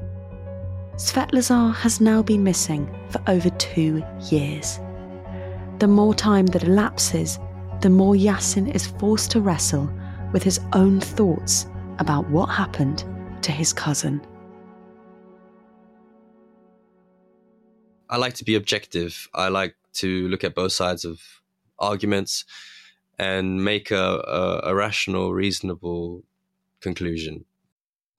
Svetlozar 0.95 1.75
has 1.75 1.99
now 1.99 2.23
been 2.23 2.43
missing 2.43 2.89
for 3.09 3.21
over 3.27 3.49
two 3.51 4.03
years. 4.31 4.79
The 5.79 5.87
more 5.87 6.13
time 6.13 6.45
that 6.47 6.63
elapses, 6.63 7.37
the 7.81 7.89
more 7.89 8.15
Yasin 8.15 8.73
is 8.73 8.87
forced 8.87 9.29
to 9.31 9.41
wrestle 9.41 9.91
with 10.31 10.41
his 10.41 10.59
own 10.71 11.01
thoughts 11.01 11.67
about 11.99 12.29
what 12.29 12.47
happened 12.47 13.03
to 13.41 13.51
his 13.51 13.73
cousin. 13.73 14.21
I 18.09 18.17
like 18.17 18.33
to 18.35 18.45
be 18.45 18.55
objective. 18.55 19.27
I 19.33 19.49
like 19.49 19.75
to 19.95 20.27
look 20.27 20.43
at 20.43 20.55
both 20.55 20.71
sides 20.71 21.05
of 21.05 21.21
arguments 21.79 22.45
and 23.17 23.63
make 23.63 23.91
a, 23.91 23.95
a, 24.65 24.69
a 24.69 24.75
rational, 24.75 25.33
reasonable 25.33 26.23
conclusion. 26.81 27.45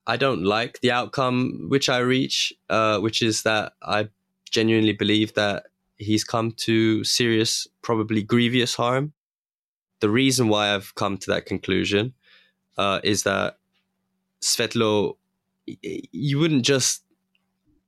I 0.05 0.17
don't 0.17 0.43
like 0.43 0.79
the 0.81 0.91
outcome 0.91 1.67
which 1.69 1.89
I 1.89 1.99
reach, 1.99 2.53
uh, 2.69 2.99
which 2.99 3.21
is 3.21 3.43
that 3.43 3.73
I 3.81 4.09
genuinely 4.49 4.93
believe 4.93 5.33
that 5.33 5.65
he's 5.97 6.23
come 6.23 6.51
to 6.51 7.03
serious, 7.03 7.67
probably 7.81 8.23
grievous 8.23 8.75
harm. 8.75 9.13
The 9.99 10.09
reason 10.09 10.47
why 10.47 10.73
I've 10.73 10.95
come 10.95 11.17
to 11.17 11.31
that 11.31 11.45
conclusion 11.45 12.13
uh, 12.77 13.01
is 13.03 13.23
that 13.23 13.57
Svetlo, 14.41 15.17
you 15.65 16.39
wouldn't 16.39 16.63
just 16.63 17.03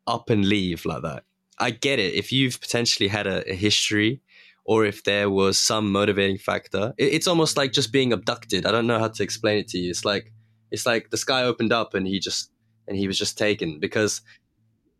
up 0.07 0.29
and 0.29 0.45
leave 0.45 0.85
like 0.85 1.03
that. 1.03 1.23
I 1.57 1.71
get 1.71 1.99
it. 1.99 2.13
If 2.13 2.31
you've 2.31 2.59
potentially 2.59 3.09
had 3.09 3.27
a, 3.27 3.49
a 3.49 3.53
history 3.53 4.21
or 4.65 4.85
if 4.85 5.03
there 5.03 5.29
was 5.29 5.59
some 5.59 5.91
motivating 5.91 6.37
factor, 6.37 6.93
it, 6.97 7.13
it's 7.13 7.27
almost 7.27 7.57
like 7.57 7.71
just 7.71 7.91
being 7.91 8.13
abducted. 8.13 8.65
I 8.65 8.71
don't 8.71 8.87
know 8.87 8.99
how 8.99 9.09
to 9.09 9.23
explain 9.23 9.59
it 9.59 9.67
to 9.69 9.77
you. 9.77 9.89
It's 9.89 10.05
like, 10.05 10.31
it's 10.71 10.85
like 10.85 11.09
the 11.09 11.17
sky 11.17 11.43
opened 11.43 11.73
up 11.73 11.93
and 11.93 12.07
he 12.07 12.19
just, 12.19 12.51
and 12.87 12.97
he 12.97 13.07
was 13.07 13.17
just 13.17 13.37
taken 13.37 13.79
because 13.79 14.21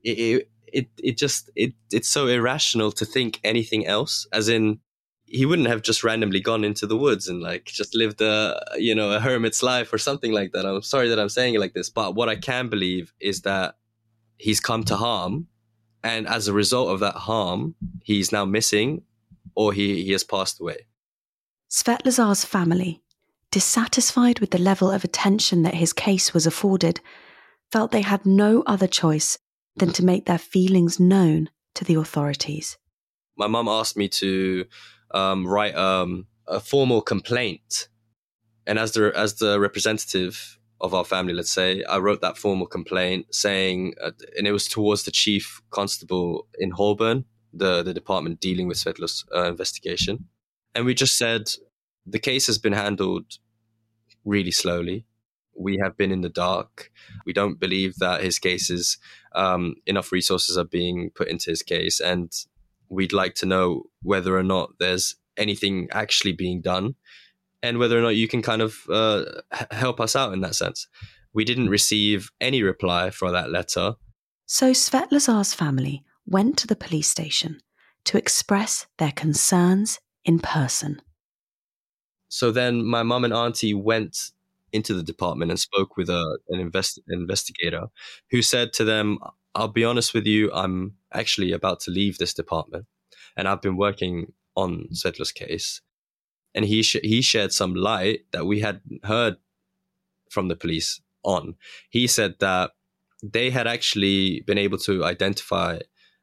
it, 0.04 0.20
it, 0.20 0.50
it, 0.68 0.88
it 0.98 1.18
just, 1.18 1.50
it, 1.56 1.74
it's 1.92 2.10
so 2.10 2.28
irrational 2.28 2.92
to 2.92 3.06
think 3.06 3.40
anything 3.44 3.88
else 3.88 4.28
as 4.32 4.50
in, 4.50 4.80
he 5.32 5.46
wouldn't 5.46 5.68
have 5.68 5.82
just 5.82 6.04
randomly 6.04 6.40
gone 6.40 6.64
into 6.64 6.88
the 6.88 6.98
woods 6.98 7.28
and 7.28 7.42
like 7.42 7.66
just 7.66 7.96
lived 7.96 8.22
a 8.22 8.60
you 8.78 8.96
know 8.96 9.12
a 9.12 9.20
hermit's 9.20 9.62
life 9.62 9.94
or 9.94 9.98
something 9.98 10.32
like 10.32 10.52
that. 10.54 10.66
I'm 10.66 10.82
sorry 10.82 11.10
that 11.10 11.20
I'm 11.20 11.30
saying 11.30 11.56
it 11.56 11.60
like 11.60 11.74
this, 11.74 11.90
but 11.90 12.16
what 12.16 12.30
I 12.30 12.36
can 12.36 12.68
believe 12.68 13.14
is 13.20 13.42
that 13.42 13.76
he's 14.38 14.60
come 14.60 14.84
to 14.86 14.96
harm 14.96 15.48
and 16.04 16.28
as 16.28 16.48
a 16.48 16.54
result 16.54 16.90
of 16.90 17.00
that 17.02 17.16
harm, 17.16 17.76
he's 18.04 18.32
now 18.32 18.46
missing 18.46 19.04
or 19.56 19.74
he, 19.74 20.04
he 20.04 20.12
has 20.12 20.24
passed 20.24 20.60
away. 20.60 20.88
Svetlozar's 21.70 22.46
family, 22.46 23.02
dissatisfied 23.52 24.40
with 24.40 24.52
the 24.52 24.58
level 24.58 24.90
of 24.90 25.04
attention 25.04 25.64
that 25.64 25.76
his 25.76 25.94
case 25.94 26.34
was 26.34 26.48
afforded, 26.48 27.02
felt 27.72 27.92
they 27.92 28.02
had 28.02 28.26
no 28.26 28.64
other 28.66 28.88
choice 28.88 29.38
than 29.76 29.92
to 29.94 30.06
make 30.06 30.26
their 30.26 30.38
feelings 30.38 31.00
known 31.00 31.50
to 31.76 31.84
the 31.84 31.96
authorities. 31.96 32.78
My 33.38 33.48
mum 33.48 33.68
asked 33.68 33.96
me 33.96 34.08
to 34.10 34.66
um, 35.12 35.48
write 35.48 35.76
um, 35.76 36.28
a 36.48 36.60
formal 36.60 37.02
complaint, 37.02 37.90
and 38.66 38.80
as 38.80 38.92
the 38.92 39.12
as 39.16 39.36
the 39.36 39.60
representative 39.60 40.60
of 40.82 40.94
our 40.94 41.04
family, 41.04 41.34
let's 41.34 41.52
say, 41.52 41.84
I 41.84 41.98
wrote 41.98 42.22
that 42.22 42.38
formal 42.38 42.68
complaint 42.68 43.36
saying, 43.36 43.96
uh, 44.02 44.12
and 44.38 44.48
it 44.48 44.54
was 44.54 44.68
towards 44.68 45.04
the 45.04 45.12
chief 45.12 45.62
constable 45.72 46.48
in 46.58 46.72
Holborn, 46.72 47.26
the, 47.54 47.84
the 47.84 47.94
department 47.94 48.40
dealing 48.40 48.68
with 48.68 48.78
Svetlo's 48.78 49.26
uh, 49.36 49.50
investigation. 49.50 50.30
And 50.74 50.86
we 50.86 50.94
just 50.94 51.18
said, 51.18 51.52
the 52.06 52.20
case 52.20 52.48
has 52.48 52.58
been 52.58 52.74
handled 52.74 53.26
really 54.24 54.52
slowly. 54.52 55.06
We 55.54 55.80
have 55.84 55.98
been 55.98 56.12
in 56.12 56.22
the 56.22 56.30
dark. 56.30 56.92
We 57.26 57.34
don't 57.34 57.60
believe 57.60 57.96
that 57.98 58.24
his 58.24 58.40
cases, 58.40 58.98
um, 59.36 59.76
enough 59.86 60.14
resources 60.14 60.58
are 60.58 60.64
being 60.64 61.10
put 61.14 61.28
into 61.28 61.50
his 61.50 61.62
case. 61.62 62.00
And 62.00 62.32
we'd 62.90 63.14
like 63.14 63.36
to 63.36 63.46
know 63.46 63.84
whether 64.02 64.38
or 64.38 64.44
not 64.44 64.72
there's 64.80 65.16
anything 65.38 65.88
actually 65.92 66.34
being 66.34 66.62
done 66.62 66.96
and 67.62 67.78
whether 67.78 67.98
or 67.98 68.02
not 68.02 68.16
you 68.16 68.28
can 68.28 68.42
kind 68.42 68.62
of 68.62 68.78
uh, 68.90 69.26
help 69.72 70.00
us 70.00 70.16
out 70.16 70.34
in 70.34 70.42
that 70.42 70.56
sense. 70.56 70.88
We 71.34 71.46
didn't 71.46 71.70
receive 71.70 72.30
any 72.42 72.64
reply 72.64 73.12
for 73.12 73.32
that 73.32 73.52
letter. 73.52 73.96
So 74.46 74.72
Svetlozar's 74.72 75.54
family 75.54 76.04
went 76.26 76.58
to 76.58 76.68
the 76.68 76.76
police 76.76 77.08
station 77.08 77.60
to 78.06 78.18
express 78.18 78.88
their 78.98 79.12
concerns 79.12 80.00
in 80.26 80.40
person. 80.40 81.02
So 82.30 82.52
then 82.52 82.86
my 82.86 83.04
mum 83.04 83.26
and 83.26 83.34
auntie 83.34 83.74
went 83.74 84.32
into 84.72 84.94
the 84.94 85.04
department 85.04 85.52
and 85.52 85.60
spoke 85.60 85.98
with 85.98 86.10
a, 86.10 86.40
an 86.50 86.60
invest, 86.60 87.00
investigator 87.10 87.88
who 88.30 88.42
said 88.42 88.72
to 88.74 88.84
them, 88.84 89.18
I'll 89.56 89.68
be 89.68 89.84
honest 89.84 90.14
with 90.14 90.26
you, 90.26 90.52
I'm 90.54 90.96
actually 91.14 91.52
about 91.52 91.80
to 91.82 91.92
leave 91.92 92.18
this 92.18 92.34
department 92.34 92.86
and 93.36 93.48
I've 93.48 93.62
been 93.62 93.78
working 93.78 94.34
on 94.56 94.88
Svetlo's 94.94 95.32
case 95.32 95.82
and 96.54 96.66
he 96.66 96.84
sh- 96.84 96.98
he 97.04 97.22
shared 97.22 97.54
some 97.54 97.74
light 97.74 98.26
that 98.32 98.46
we 98.46 98.60
had 98.60 98.82
heard 99.04 99.38
from 100.30 100.48
the 100.48 100.56
police 100.56 101.02
on. 101.24 101.56
He 101.90 102.08
said 102.08 102.36
that 102.40 102.72
they 103.24 103.50
had 103.50 103.68
actually 103.68 104.42
been 104.42 104.58
able 104.58 104.78
to 104.80 105.04
identify 105.04 105.80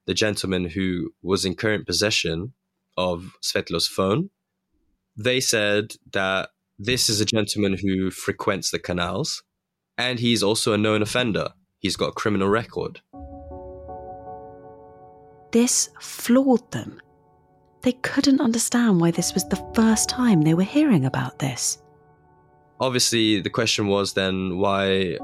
the 0.07 0.15
gentleman 0.15 0.71
who 0.71 1.13
was 1.23 1.45
in 1.45 1.55
current 1.55 1.87
possession 1.87 2.55
of 2.97 3.33
Svetlo's 3.43 3.89
phone. 3.89 4.31
They 5.17 5.41
said 5.41 5.95
that 6.13 6.51
this 6.79 7.09
is 7.09 7.21
a 7.21 7.25
gentleman 7.25 7.77
who 7.81 8.11
frequents 8.11 8.71
the 8.71 8.79
canals 8.79 9.43
and 9.99 10.19
he's 10.19 10.43
also 10.43 10.73
a 10.73 10.79
known 10.79 11.03
offender. 11.03 11.51
He's 11.79 11.97
got 11.97 12.09
a 12.09 12.13
criminal 12.13 12.49
record. 12.49 13.01
This 15.53 15.91
floored 16.01 16.71
them 16.71 17.01
they 17.87 17.93
couldn't 17.93 18.41
understand 18.41 19.01
why 19.01 19.13
this 19.13 19.33
was 19.33 19.45
the 19.45 19.65
first 19.73 20.09
time 20.09 20.43
they 20.43 20.55
were 20.55 20.65
hearing 20.65 21.05
about 21.05 21.39
this. 21.39 21.81
Obviously, 22.81 23.41
the 23.41 23.49
question 23.49 23.87
was 23.87 24.13
then 24.13 24.59
why 24.59 25.17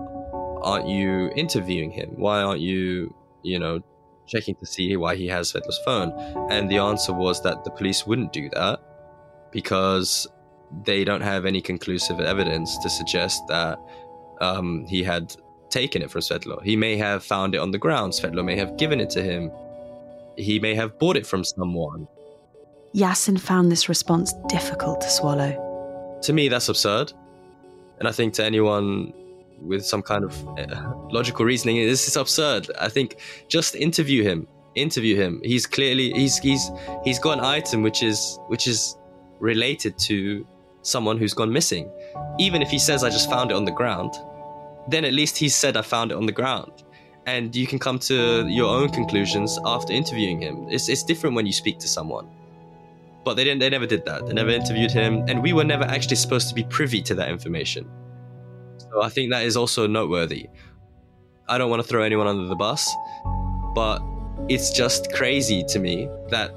aren't 0.63 0.87
you 0.87 1.33
interviewing 1.35 1.91
him? 1.91 2.11
Why 2.11 2.41
aren't 2.41 2.61
you, 2.61 3.13
you 3.43 3.59
know, 3.59 3.81
checking 4.29 4.55
to 4.55 4.65
see 4.65 4.97
why 4.97 5.17
he 5.17 5.27
has 5.27 5.53
Svetlo's 5.53 5.81
phone? 5.85 6.13
And 6.53 6.71
the 6.71 6.79
answer 6.79 7.13
was 7.13 7.43
that 7.43 7.65
the 7.65 7.73
police 7.73 8.07
wouldn't 8.07 8.33
do 8.33 8.49
that 8.51 8.79
because 9.51 10.29
they 10.85 11.03
don't 11.03 11.21
have 11.21 11.45
any 11.45 11.61
conclusive 11.61 12.21
evidence 12.21 12.79
to 12.79 12.89
suggest 12.89 13.43
that 13.49 13.77
um, 14.41 14.87
he 14.87 15.03
had 15.03 15.35
taken 15.73 16.03
it 16.03 16.11
from 16.11 16.21
Svetlo. 16.21 16.63
He 16.63 16.77
may 16.77 16.97
have 16.97 17.25
found 17.25 17.55
it 17.55 17.59
on 17.59 17.71
the 17.71 17.79
ground. 17.79 18.13
Svetlo 18.13 18.45
may 18.45 18.57
have 18.57 18.77
given 18.77 19.01
it 19.01 19.11
to 19.11 19.23
him. 19.23 19.51
He 20.37 20.59
may 20.59 20.75
have 20.75 20.99
bought 20.99 21.17
it 21.17 21.27
from 21.27 21.43
someone. 21.45 22.07
Yasin 22.95 23.41
found 23.41 23.73
this 23.73 23.89
response 23.89 24.35
difficult 24.49 25.01
to 25.01 25.11
swallow. 25.11 26.19
To 26.23 26.33
me, 26.33 26.49
that's 26.49 26.69
absurd. 26.69 27.13
And 27.99 28.07
I 28.07 28.13
think 28.13 28.35
to 28.35 28.45
anyone 28.45 29.13
with 29.61 29.85
some 29.85 30.03
kind 30.03 30.25
of 30.25 30.49
uh, 30.59 30.93
logical 31.11 31.45
reasoning, 31.45 31.77
this 31.87 32.07
is 32.07 32.17
absurd. 32.17 32.71
I 32.79 32.89
think 32.89 33.17
just 33.49 33.75
interview 33.75 34.23
him. 34.23 34.47
Interview 34.75 35.17
him. 35.17 35.41
He's 35.45 35.67
clearly 35.67 36.13
he's 36.13 36.39
he's 36.39 36.71
he's 37.05 37.19
got 37.19 37.39
an 37.39 37.45
item 37.45 37.83
which 37.83 38.03
is 38.03 38.39
which 38.49 38.67
is 38.67 38.97
related 39.39 39.99
to 39.99 40.47
someone 40.83 41.19
who's 41.19 41.35
gone 41.35 41.53
missing. 41.53 41.91
Even 42.39 42.63
if 42.63 42.71
he 42.71 42.79
says 42.79 43.05
I 43.05 43.11
just 43.11 43.29
found 43.31 43.51
it 43.51 43.55
on 43.55 43.65
the 43.65 43.73
ground, 43.73 44.13
then 44.89 45.05
at 45.05 45.13
least 45.13 45.37
he 45.37 45.49
said 45.49 45.77
I 45.77 45.83
found 45.83 46.11
it 46.13 46.17
on 46.17 46.27
the 46.27 46.33
ground. 46.33 46.85
And 47.27 47.55
you 47.55 47.67
can 47.67 47.79
come 47.79 47.99
to 48.01 48.47
your 48.49 48.69
own 48.69 48.89
conclusions 48.89 49.59
after 49.65 49.93
interviewing 49.93 50.41
him. 50.41 50.67
It's 50.69 50.89
it's 50.89 51.05
different 51.05 51.37
when 51.37 51.47
you 51.47 51.53
speak 51.53 51.79
to 51.79 51.89
someone. 51.89 52.29
But 53.25 53.35
they 53.35 53.45
didn't 53.45 53.61
they 53.61 53.71
never 53.71 53.87
did 53.87 54.05
that. 54.07 54.27
They 54.27 54.33
never 54.33 54.51
interviewed 54.51 54.91
him 54.91 55.25
and 55.29 55.41
we 55.41 55.53
were 55.53 55.65
never 55.65 55.85
actually 55.85 56.17
supposed 56.17 56.49
to 56.49 56.55
be 56.55 56.65
privy 56.65 57.01
to 57.03 57.15
that 57.15 57.29
information. 57.29 57.89
So 58.79 59.03
I 59.03 59.09
think 59.09 59.31
that 59.31 59.45
is 59.45 59.57
also 59.57 59.87
noteworthy. 59.87 60.49
I 61.49 61.59
don't 61.59 61.71
want 61.71 61.83
to 61.83 61.89
throw 61.89 62.03
anyone 62.03 62.27
under 62.27 62.47
the 62.47 62.57
bus, 62.57 62.91
but 63.75 64.01
it's 64.49 64.71
just 64.71 65.13
crazy 65.13 65.63
to 65.69 65.79
me 65.79 66.09
that 66.31 66.53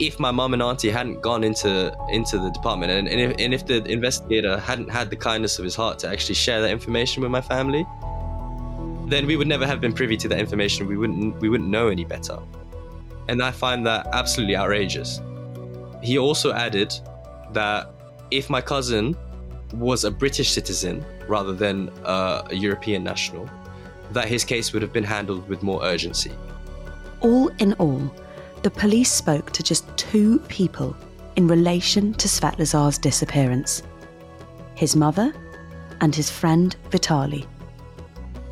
if 0.00 0.18
my 0.18 0.30
mom 0.30 0.54
and 0.54 0.62
auntie 0.62 0.90
hadn't 0.90 1.20
gone 1.20 1.44
into 1.44 1.96
into 2.10 2.38
the 2.38 2.50
department 2.50 2.90
and, 2.90 3.08
and, 3.08 3.20
if, 3.20 3.36
and 3.38 3.54
if 3.54 3.66
the 3.66 3.84
investigator 3.84 4.58
hadn't 4.58 4.90
had 4.90 5.08
the 5.08 5.16
kindness 5.16 5.58
of 5.58 5.64
his 5.64 5.74
heart 5.74 5.98
to 6.00 6.08
actually 6.08 6.34
share 6.34 6.60
that 6.60 6.70
information 6.70 7.22
with 7.22 7.30
my 7.30 7.40
family 7.40 7.86
then 9.06 9.26
we 9.26 9.36
would 9.36 9.46
never 9.46 9.66
have 9.66 9.80
been 9.80 9.92
privy 9.92 10.16
to 10.16 10.28
that 10.28 10.38
information. 10.38 10.86
We 10.86 10.96
wouldn't 10.96 11.40
we 11.40 11.48
wouldn't 11.48 11.68
know 11.68 11.88
any 11.88 12.04
better. 12.04 12.38
And 13.28 13.42
i 13.42 13.50
find 13.50 13.86
that 13.86 14.06
absolutely 14.12 14.56
outrageous. 14.56 15.20
He 16.02 16.18
also 16.18 16.52
added 16.52 16.92
that 17.52 17.90
if 18.30 18.50
my 18.50 18.60
cousin 18.60 19.16
was 19.74 20.04
a 20.04 20.10
british 20.10 20.50
citizen 20.50 21.04
rather 21.28 21.52
than 21.52 21.90
a 22.04 22.48
european 22.52 23.02
national 23.02 23.48
that 24.12 24.28
his 24.28 24.44
case 24.44 24.72
would 24.72 24.82
have 24.82 24.92
been 24.92 25.04
handled 25.04 25.48
with 25.48 25.62
more 25.62 25.82
urgency. 25.84 26.32
All 27.20 27.48
in 27.58 27.72
all 27.74 28.14
the 28.64 28.70
police 28.70 29.12
spoke 29.12 29.50
to 29.50 29.62
just 29.62 29.84
two 29.98 30.38
people 30.48 30.96
in 31.36 31.46
relation 31.46 32.14
to 32.14 32.26
Svetlozar's 32.26 32.96
disappearance 32.96 33.82
his 34.74 34.96
mother 34.96 35.32
and 36.00 36.14
his 36.14 36.30
friend 36.30 36.74
Vitali. 36.90 37.46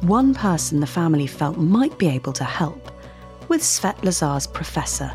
One 0.03 0.35
person 0.35 0.81
the 0.81 0.87
family 0.87 1.27
felt 1.27 1.57
might 1.57 1.99
be 1.99 2.09
able 2.09 2.35
to 2.35 2.45
help 2.45 2.93
was 3.49 3.63
Svetlozar's 3.63 4.47
professor. 4.47 5.11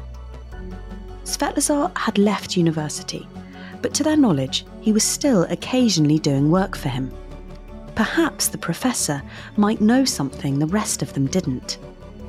Svetlozar 1.23 1.95
had 1.95 2.17
left 2.17 2.57
university, 2.57 3.25
but 3.83 3.93
to 3.93 4.03
their 4.03 4.17
knowledge, 4.17 4.65
he 4.81 4.91
was 4.91 5.03
still 5.03 5.43
occasionally 5.43 6.17
doing 6.17 6.49
work 6.49 6.75
for 6.75 6.89
him. 6.89 7.13
Perhaps 7.93 8.47
the 8.47 8.57
professor 8.57 9.21
might 9.57 9.79
know 9.79 10.03
something 10.05 10.57
the 10.57 10.65
rest 10.65 11.03
of 11.03 11.13
them 11.13 11.27
didn't. 11.27 11.77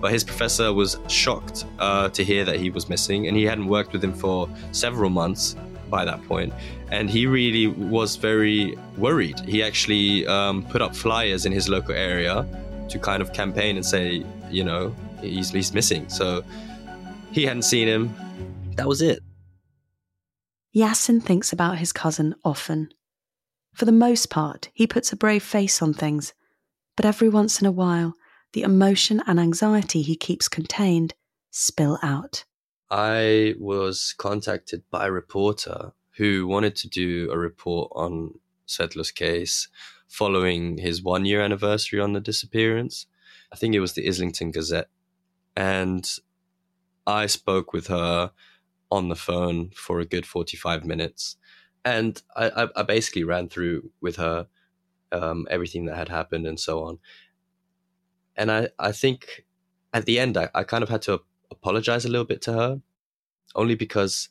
But 0.00 0.12
his 0.12 0.22
professor 0.24 0.72
was 0.72 0.98
shocked 1.08 1.64
uh, 1.78 2.08
to 2.10 2.22
hear 2.22 2.44
that 2.44 2.60
he 2.60 2.70
was 2.70 2.88
missing, 2.88 3.26
and 3.26 3.36
he 3.36 3.44
hadn't 3.44 3.66
worked 3.66 3.92
with 3.92 4.02
him 4.02 4.12
for 4.12 4.48
several 4.72 5.10
months 5.10 5.56
by 5.90 6.04
that 6.04 6.22
point. 6.26 6.52
And 6.90 7.10
he 7.10 7.26
really 7.26 7.66
was 7.66 8.16
very 8.16 8.76
worried. 8.96 9.40
He 9.40 9.62
actually 9.62 10.26
um, 10.26 10.64
put 10.64 10.82
up 10.82 10.94
flyers 10.94 11.46
in 11.46 11.52
his 11.52 11.68
local 11.68 11.94
area 11.94 12.46
to 12.88 12.98
kind 12.98 13.22
of 13.22 13.32
campaign 13.32 13.76
and 13.76 13.84
say, 13.84 14.24
you 14.50 14.64
know, 14.64 14.94
he's, 15.20 15.50
he's 15.50 15.72
missing. 15.74 16.08
So 16.08 16.44
he 17.32 17.44
hadn't 17.44 17.62
seen 17.62 17.88
him. 17.88 18.14
That 18.76 18.86
was 18.86 19.02
it. 19.02 19.20
Yasin 20.74 21.22
thinks 21.22 21.52
about 21.52 21.78
his 21.78 21.92
cousin 21.92 22.34
often. 22.44 22.90
For 23.74 23.84
the 23.84 23.92
most 23.92 24.30
part, 24.30 24.70
he 24.74 24.86
puts 24.86 25.12
a 25.12 25.16
brave 25.16 25.42
face 25.42 25.82
on 25.82 25.92
things, 25.92 26.34
but 26.96 27.04
every 27.04 27.28
once 27.28 27.60
in 27.60 27.66
a 27.66 27.72
while, 27.72 28.14
the 28.52 28.62
emotion 28.62 29.22
and 29.26 29.38
anxiety 29.38 30.02
he 30.02 30.16
keeps 30.16 30.48
contained 30.48 31.14
spill 31.50 31.98
out. 32.02 32.44
I 32.90 33.54
was 33.58 34.14
contacted 34.16 34.82
by 34.90 35.06
a 35.06 35.12
reporter 35.12 35.92
who 36.16 36.46
wanted 36.46 36.74
to 36.76 36.88
do 36.88 37.30
a 37.30 37.38
report 37.38 37.92
on 37.94 38.38
Svetlo's 38.66 39.10
case 39.10 39.68
following 40.08 40.78
his 40.78 41.02
one 41.02 41.24
year 41.26 41.40
anniversary 41.40 42.00
on 42.00 42.12
the 42.12 42.20
disappearance. 42.20 43.06
I 43.52 43.56
think 43.56 43.74
it 43.74 43.80
was 43.80 43.92
the 43.92 44.08
Islington 44.08 44.50
Gazette. 44.50 44.88
And 45.54 46.10
I 47.06 47.26
spoke 47.26 47.72
with 47.72 47.88
her 47.88 48.32
on 48.90 49.08
the 49.08 49.16
phone 49.16 49.70
for 49.74 50.00
a 50.00 50.06
good 50.06 50.24
45 50.24 50.84
minutes. 50.84 51.36
And 51.84 52.20
I, 52.36 52.68
I 52.74 52.82
basically 52.82 53.24
ran 53.24 53.48
through 53.48 53.90
with 54.00 54.16
her 54.16 54.46
um, 55.12 55.46
everything 55.50 55.86
that 55.86 55.96
had 55.96 56.08
happened 56.08 56.46
and 56.46 56.58
so 56.58 56.84
on 56.84 56.98
and 58.38 58.50
I, 58.50 58.68
I 58.78 58.92
think 58.92 59.44
at 59.92 60.06
the 60.06 60.18
end 60.18 60.38
I, 60.38 60.48
I 60.54 60.62
kind 60.62 60.82
of 60.82 60.88
had 60.88 61.02
to 61.02 61.20
apologize 61.50 62.04
a 62.04 62.08
little 62.08 62.24
bit 62.24 62.40
to 62.42 62.52
her 62.52 62.80
only 63.54 63.74
because 63.74 64.28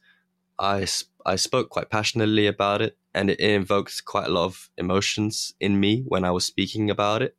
I, 0.57 0.87
I 1.25 1.35
spoke 1.35 1.69
quite 1.69 1.89
passionately 1.89 2.47
about 2.47 2.81
it 2.81 2.97
and 3.13 3.29
it 3.29 3.39
invoked 3.39 4.05
quite 4.05 4.27
a 4.27 4.31
lot 4.31 4.45
of 4.45 4.69
emotions 4.77 5.53
in 5.59 5.79
me 5.79 6.03
when 6.07 6.23
I 6.23 6.31
was 6.31 6.45
speaking 6.45 6.89
about 6.89 7.21
it. 7.21 7.35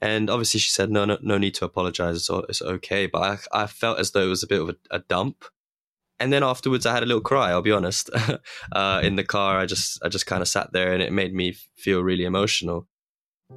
And 0.00 0.28
obviously 0.28 0.60
she 0.60 0.70
said, 0.70 0.90
no, 0.90 1.06
no, 1.06 1.16
no 1.22 1.38
need 1.38 1.54
to 1.54 1.64
apologize. 1.64 2.16
It's, 2.16 2.30
it's 2.48 2.62
okay. 2.62 3.06
But 3.06 3.48
I, 3.52 3.62
I 3.62 3.66
felt 3.66 3.98
as 3.98 4.10
though 4.10 4.26
it 4.26 4.28
was 4.28 4.42
a 4.42 4.46
bit 4.46 4.60
of 4.60 4.68
a, 4.68 4.76
a 4.90 4.98
dump. 4.98 5.44
And 6.20 6.32
then 6.32 6.42
afterwards 6.42 6.84
I 6.84 6.92
had 6.92 7.02
a 7.02 7.06
little 7.06 7.22
cry, 7.22 7.50
I'll 7.50 7.62
be 7.62 7.72
honest. 7.72 8.10
uh, 8.72 9.00
in 9.02 9.16
the 9.16 9.24
car, 9.24 9.58
I 9.58 9.64
just, 9.64 9.98
I 10.04 10.08
just 10.08 10.26
kind 10.26 10.42
of 10.42 10.48
sat 10.48 10.72
there 10.72 10.92
and 10.92 11.02
it 11.02 11.12
made 11.12 11.34
me 11.34 11.56
feel 11.76 12.02
really 12.02 12.24
emotional 12.24 12.86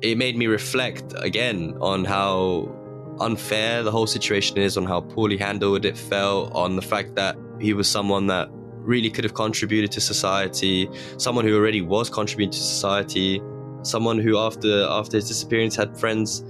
it 0.01 0.17
made 0.17 0.37
me 0.37 0.47
reflect 0.47 1.13
again 1.17 1.75
on 1.81 2.05
how 2.05 2.73
unfair 3.19 3.83
the 3.83 3.91
whole 3.91 4.07
situation 4.07 4.57
is, 4.57 4.77
on 4.77 4.85
how 4.85 5.01
poorly 5.01 5.37
handled 5.37 5.85
it 5.85 5.97
felt, 5.97 6.53
on 6.53 6.75
the 6.75 6.81
fact 6.81 7.15
that 7.15 7.35
he 7.59 7.73
was 7.73 7.87
someone 7.87 8.27
that 8.27 8.47
really 8.51 9.09
could 9.09 9.23
have 9.25 9.33
contributed 9.33 9.91
to 9.91 9.99
society, 9.99 10.89
someone 11.17 11.45
who 11.45 11.55
already 11.55 11.81
was 11.81 12.09
contributing 12.09 12.51
to 12.51 12.59
society, 12.59 13.41
someone 13.81 14.19
who 14.19 14.37
after 14.37 14.85
after 14.89 15.17
his 15.17 15.27
disappearance 15.27 15.75
had 15.75 15.97
friends, 15.97 16.45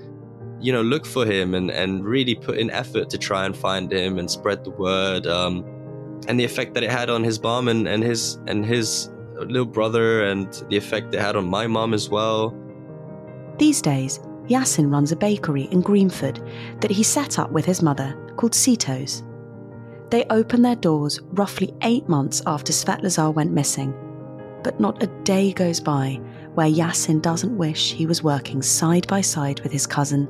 you 0.60 0.72
know, 0.72 0.84
look 0.84 1.06
for 1.06 1.26
him 1.26 1.56
and, 1.56 1.72
and 1.72 2.06
really 2.06 2.36
put 2.36 2.58
in 2.58 2.70
effort 2.70 3.10
to 3.10 3.18
try 3.18 3.46
and 3.46 3.58
find 3.58 3.92
him 3.92 4.20
and 4.20 4.30
spread 4.30 4.64
the 4.64 4.72
word. 4.72 5.26
Um, 5.26 5.66
and 6.28 6.40
the 6.40 6.44
effect 6.44 6.76
that 6.76 6.84
it 6.84 6.92
had 6.92 7.10
on 7.10 7.24
his 7.24 7.42
mom 7.42 7.68
and, 7.68 7.88
and 7.88 8.04
his 8.04 8.36
and 8.46 8.64
his 8.64 9.10
little 9.40 9.66
brother 9.66 10.24
and 10.26 10.54
the 10.70 10.78
effect 10.78 11.16
it 11.16 11.20
had 11.20 11.36
on 11.36 11.46
my 11.46 11.66
mom 11.66 11.96
as 11.96 12.10
well. 12.10 12.56
These 13.60 13.82
days, 13.82 14.22
Yasin 14.47 14.89
runs 14.89 15.12
a 15.12 15.18
bakery 15.18 15.64
in 15.64 15.82
Greenford 15.82 16.41
that 16.80 16.89
he 16.89 17.03
set 17.03 17.38
up 17.38 17.51
with 17.51 17.66
his 17.66 17.84
mother 17.84 18.16
called 18.38 18.55
Sito's. 18.55 19.22
They 20.10 20.24
opened 20.30 20.64
their 20.64 20.78
doors 20.78 21.20
roughly 21.34 21.74
eight 21.82 22.07
months 22.07 22.41
after 22.47 22.72
Svetlozar 22.72 23.34
went 23.34 23.51
missing, 23.51 23.93
but 24.64 24.80
not 24.80 25.03
a 25.03 25.07
day 25.24 25.51
goes 25.51 25.82
by 25.82 26.22
where 26.55 26.70
Yasin 26.70 27.22
doesn't 27.22 27.57
wish 27.57 27.91
he 27.91 28.05
was 28.05 28.24
working 28.24 28.62
side 28.62 29.05
by 29.07 29.20
side 29.20 29.60
with 29.60 29.74
his 29.74 29.86
cousin 29.86 30.28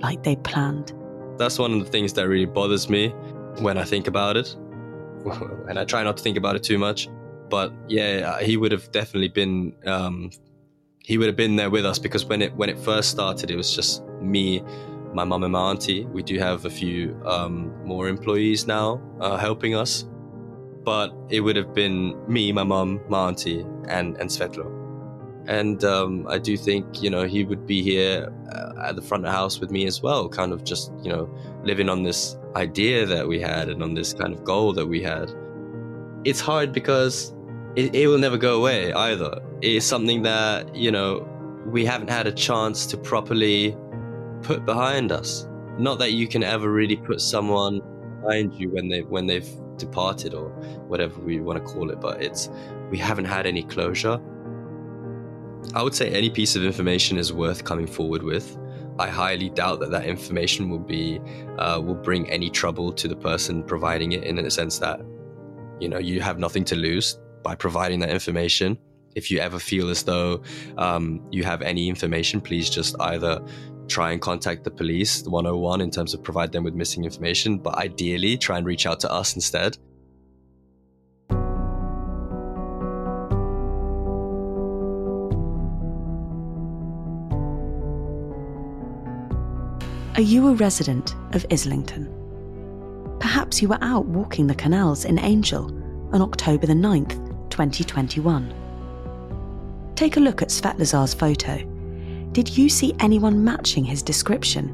like 0.00 0.22
they 0.22 0.36
planned. 0.36 0.94
That's 1.36 1.58
one 1.58 1.74
of 1.74 1.84
the 1.84 1.90
things 1.90 2.14
that 2.14 2.28
really 2.28 2.46
bothers 2.46 2.88
me 2.88 3.10
when 3.58 3.76
I 3.76 3.84
think 3.84 4.06
about 4.06 4.38
it. 4.38 4.54
and 5.68 5.78
I 5.78 5.84
try 5.84 6.02
not 6.02 6.16
to 6.16 6.22
think 6.22 6.38
about 6.38 6.56
it 6.56 6.62
too 6.62 6.78
much. 6.78 7.10
But 7.50 7.74
yeah, 7.88 8.40
he 8.40 8.56
would 8.56 8.72
have 8.72 8.90
definitely 8.90 9.28
been 9.28 9.74
um, 9.84 10.30
he 11.02 11.18
would 11.18 11.26
have 11.26 11.36
been 11.36 11.56
there 11.56 11.70
with 11.70 11.86
us 11.86 11.98
because 11.98 12.24
when 12.24 12.42
it 12.42 12.54
when 12.54 12.68
it 12.68 12.78
first 12.78 13.10
started, 13.10 13.50
it 13.50 13.56
was 13.56 13.74
just 13.74 14.04
me, 14.20 14.62
my 15.14 15.24
mum, 15.24 15.42
and 15.42 15.52
my 15.52 15.70
auntie. 15.70 16.04
We 16.06 16.22
do 16.22 16.38
have 16.38 16.64
a 16.66 16.70
few 16.70 17.20
um, 17.24 17.72
more 17.84 18.08
employees 18.08 18.66
now 18.66 19.00
uh, 19.20 19.36
helping 19.36 19.74
us, 19.74 20.06
but 20.84 21.12
it 21.30 21.40
would 21.40 21.56
have 21.56 21.74
been 21.74 22.16
me, 22.28 22.52
my 22.52 22.64
mum, 22.64 23.00
my 23.08 23.28
auntie, 23.28 23.66
and 23.88 24.16
and 24.18 24.30
Svetlo. 24.30 24.76
And 25.46 25.82
um, 25.84 26.26
I 26.28 26.38
do 26.38 26.56
think 26.56 27.02
you 27.02 27.10
know 27.10 27.24
he 27.24 27.44
would 27.44 27.66
be 27.66 27.82
here 27.82 28.30
uh, 28.52 28.88
at 28.88 28.96
the 28.96 29.02
front 29.02 29.24
of 29.24 29.32
the 29.32 29.36
house 29.36 29.58
with 29.58 29.70
me 29.70 29.86
as 29.86 30.02
well, 30.02 30.28
kind 30.28 30.52
of 30.52 30.64
just 30.64 30.92
you 31.02 31.10
know 31.10 31.34
living 31.64 31.88
on 31.88 32.02
this 32.02 32.36
idea 32.56 33.06
that 33.06 33.26
we 33.26 33.40
had 33.40 33.68
and 33.68 33.82
on 33.82 33.94
this 33.94 34.12
kind 34.12 34.34
of 34.34 34.44
goal 34.44 34.72
that 34.74 34.86
we 34.86 35.02
had. 35.02 35.32
It's 36.24 36.40
hard 36.40 36.72
because 36.74 37.32
it, 37.76 37.94
it 37.94 38.06
will 38.08 38.18
never 38.18 38.36
go 38.36 38.56
away 38.56 38.92
either. 38.92 39.40
It's 39.62 39.86
something 39.86 40.22
that, 40.22 40.74
you 40.74 40.90
know, 40.90 41.26
we 41.66 41.84
haven't 41.84 42.10
had 42.10 42.26
a 42.26 42.32
chance 42.32 42.86
to 42.86 42.96
properly 42.96 43.76
put 44.42 44.64
behind 44.64 45.12
us. 45.12 45.46
Not 45.78 45.98
that 46.00 46.12
you 46.12 46.26
can 46.26 46.42
ever 46.42 46.70
really 46.70 46.96
put 46.96 47.20
someone 47.20 47.80
behind 48.22 48.54
you 48.54 48.70
when 48.70 48.88
they 48.88 49.02
when 49.02 49.26
they've 49.26 49.48
departed 49.76 50.34
or 50.34 50.50
whatever 50.88 51.20
we 51.20 51.40
want 51.40 51.64
to 51.64 51.72
call 51.72 51.90
it, 51.90 52.00
but 52.00 52.22
it's 52.22 52.50
we 52.90 52.98
haven't 52.98 53.26
had 53.26 53.46
any 53.46 53.62
closure. 53.62 54.20
I 55.74 55.82
would 55.82 55.94
say 55.94 56.10
any 56.10 56.30
piece 56.30 56.56
of 56.56 56.64
information 56.64 57.18
is 57.18 57.32
worth 57.32 57.64
coming 57.64 57.86
forward 57.86 58.22
with. 58.22 58.58
I 58.98 59.08
highly 59.08 59.48
doubt 59.48 59.80
that 59.80 59.90
that 59.92 60.06
information 60.06 60.68
will 60.68 60.80
be 60.80 61.20
uh, 61.58 61.80
will 61.82 61.94
bring 61.94 62.28
any 62.28 62.50
trouble 62.50 62.92
to 62.92 63.08
the 63.08 63.16
person 63.16 63.62
providing 63.62 64.12
it. 64.12 64.24
In 64.24 64.38
a 64.38 64.50
sense 64.50 64.78
that 64.80 65.00
you 65.78 65.88
know 65.88 65.98
you 65.98 66.20
have 66.20 66.38
nothing 66.38 66.64
to 66.64 66.76
lose 66.76 67.18
by 67.42 67.54
providing 67.54 68.00
that 68.00 68.10
information. 68.10 68.78
If 69.14 69.30
you 69.30 69.40
ever 69.40 69.58
feel 69.58 69.88
as 69.90 70.04
though 70.04 70.42
um, 70.78 71.20
you 71.30 71.42
have 71.44 71.62
any 71.62 71.88
information, 71.88 72.40
please 72.40 72.70
just 72.70 72.94
either 73.00 73.42
try 73.88 74.12
and 74.12 74.20
contact 74.20 74.64
the 74.64 74.70
police, 74.70 75.22
the 75.22 75.30
101, 75.30 75.80
in 75.80 75.90
terms 75.90 76.14
of 76.14 76.22
provide 76.22 76.52
them 76.52 76.62
with 76.62 76.74
missing 76.74 77.04
information, 77.04 77.58
but 77.58 77.74
ideally 77.76 78.38
try 78.38 78.56
and 78.56 78.66
reach 78.66 78.86
out 78.86 79.00
to 79.00 79.10
us 79.10 79.34
instead. 79.34 79.76
Are 90.16 90.22
you 90.22 90.48
a 90.48 90.54
resident 90.54 91.14
of 91.32 91.46
Islington? 91.50 92.14
Perhaps 93.20 93.62
you 93.62 93.68
were 93.68 93.78
out 93.80 94.06
walking 94.06 94.46
the 94.46 94.54
canals 94.54 95.04
in 95.04 95.18
Angel 95.18 95.66
on 96.12 96.20
October 96.20 96.66
the 96.66 96.74
9th, 96.74 97.29
2021. 97.68 98.54
Take 99.94 100.16
a 100.16 100.20
look 100.20 100.40
at 100.40 100.48
Svetlozar's 100.48 101.12
photo. 101.12 101.58
Did 102.32 102.56
you 102.56 102.70
see 102.70 102.94
anyone 103.00 103.44
matching 103.44 103.84
his 103.84 104.02
description? 104.02 104.72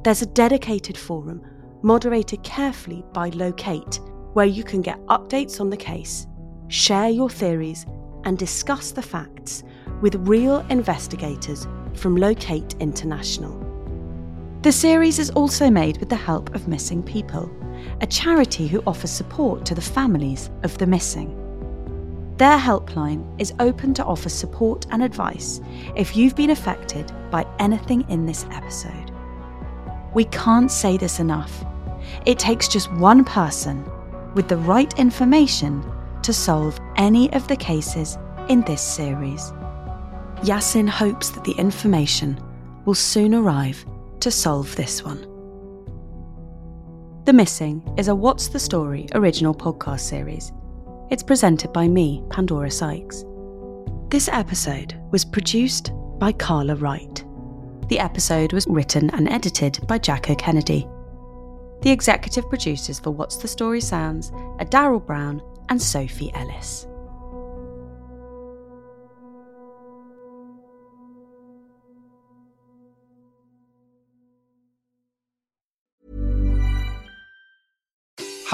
There's 0.03 0.22
a 0.22 0.27
dedicated 0.27 0.97
forum 0.97 1.43
moderated 1.83 2.43
carefully 2.43 3.05
by 3.12 3.29
Locate 3.31 4.01
where 4.33 4.47
you 4.47 4.64
can 4.64 4.83
get 4.83 5.05
updates 5.07 5.61
on 5.61 5.70
the 5.70 5.77
case, 5.77 6.27
share 6.68 7.09
your 7.09 7.31
theories, 7.31 7.87
and 8.24 8.37
discuss 8.37 8.91
the 8.91 9.03
facts 9.03 9.62
with 10.01 10.14
real 10.29 10.61
investigators 10.68 11.66
from 11.95 12.16
Locate 12.16 12.74
International. 12.81 13.66
The 14.63 14.73
series 14.73 15.19
is 15.19 15.31
also 15.31 15.71
made 15.71 15.99
with 15.99 16.09
the 16.09 16.17
help 16.17 16.55
of 16.55 16.67
Missing 16.67 17.05
People, 17.05 17.51
a 18.01 18.07
charity 18.07 18.67
who 18.67 18.83
offers 18.87 19.11
support 19.11 19.65
to 19.67 19.75
the 19.75 19.81
families 19.81 20.51
of 20.65 20.77
the 20.79 20.87
missing. 20.87 21.43
Their 22.37 22.59
helpline 22.59 23.25
is 23.41 23.55
open 23.61 23.95
to 23.95 24.05
offer 24.05 24.29
support 24.29 24.87
and 24.91 25.03
advice 25.03 25.61
if 25.95 26.17
you've 26.17 26.35
been 26.35 26.51
affected 26.51 27.13
by 27.31 27.47
anything 27.59 28.05
in 28.11 28.27
this 28.27 28.45
episode. 28.51 29.13
We 30.15 30.25
can't 30.25 30.71
say 30.71 30.97
this 30.97 31.21
enough. 31.21 31.65
It 32.25 32.39
takes 32.39 32.67
just 32.67 32.93
one 32.95 33.25
person 33.25 33.89
with 34.35 34.49
the 34.49 34.57
right 34.57 34.99
information 34.99 35.85
to 36.23 36.33
solve 36.33 36.79
any 36.97 37.33
of 37.33 37.47
the 37.47 37.57
cases 37.57 38.19
in 38.49 38.63
this 38.63 38.83
series. 38.83 39.53
Yasin 40.43 40.89
hopes 40.89 41.31
that 41.31 41.45
the 41.45 41.53
information 41.53 42.43
will 42.85 42.95
soon 42.95 43.35
arrive 43.35 43.87
to 44.27 44.31
solve 44.33 44.74
this 44.74 45.05
one. 45.05 45.20
The 47.27 47.33
Missing 47.33 47.95
is 47.97 48.09
a 48.09 48.14
What's 48.14 48.49
the 48.49 48.59
Story 48.59 49.07
original 49.14 49.55
podcast 49.55 50.01
series. 50.01 50.53
It's 51.12 51.22
presented 51.22 51.72
by 51.72 51.87
me, 51.87 52.24
Pandora 52.29 52.72
Sykes. 52.72 53.24
This 54.09 54.29
episode 54.29 55.01
was 55.12 55.24
produced 55.24 55.93
by 56.18 56.33
Carla 56.33 56.74
Wright. 56.74 57.24
The 57.87 58.01
episode 58.01 58.53
was 58.53 58.66
written 58.66 59.11
and 59.11 59.29
edited 59.29 59.79
by 59.87 59.99
Jacko 59.99 60.35
Kennedy. 60.35 60.89
The 61.83 61.93
executive 61.93 62.49
producers 62.49 62.99
for 62.99 63.12
What's 63.12 63.37
the 63.37 63.47
Story 63.47 63.81
Sounds 63.81 64.33
are 64.59 64.66
Daryl 64.66 65.07
Brown 65.07 65.41
and 65.68 65.81
Sophie 65.81 66.35
Ellis. 66.35 66.89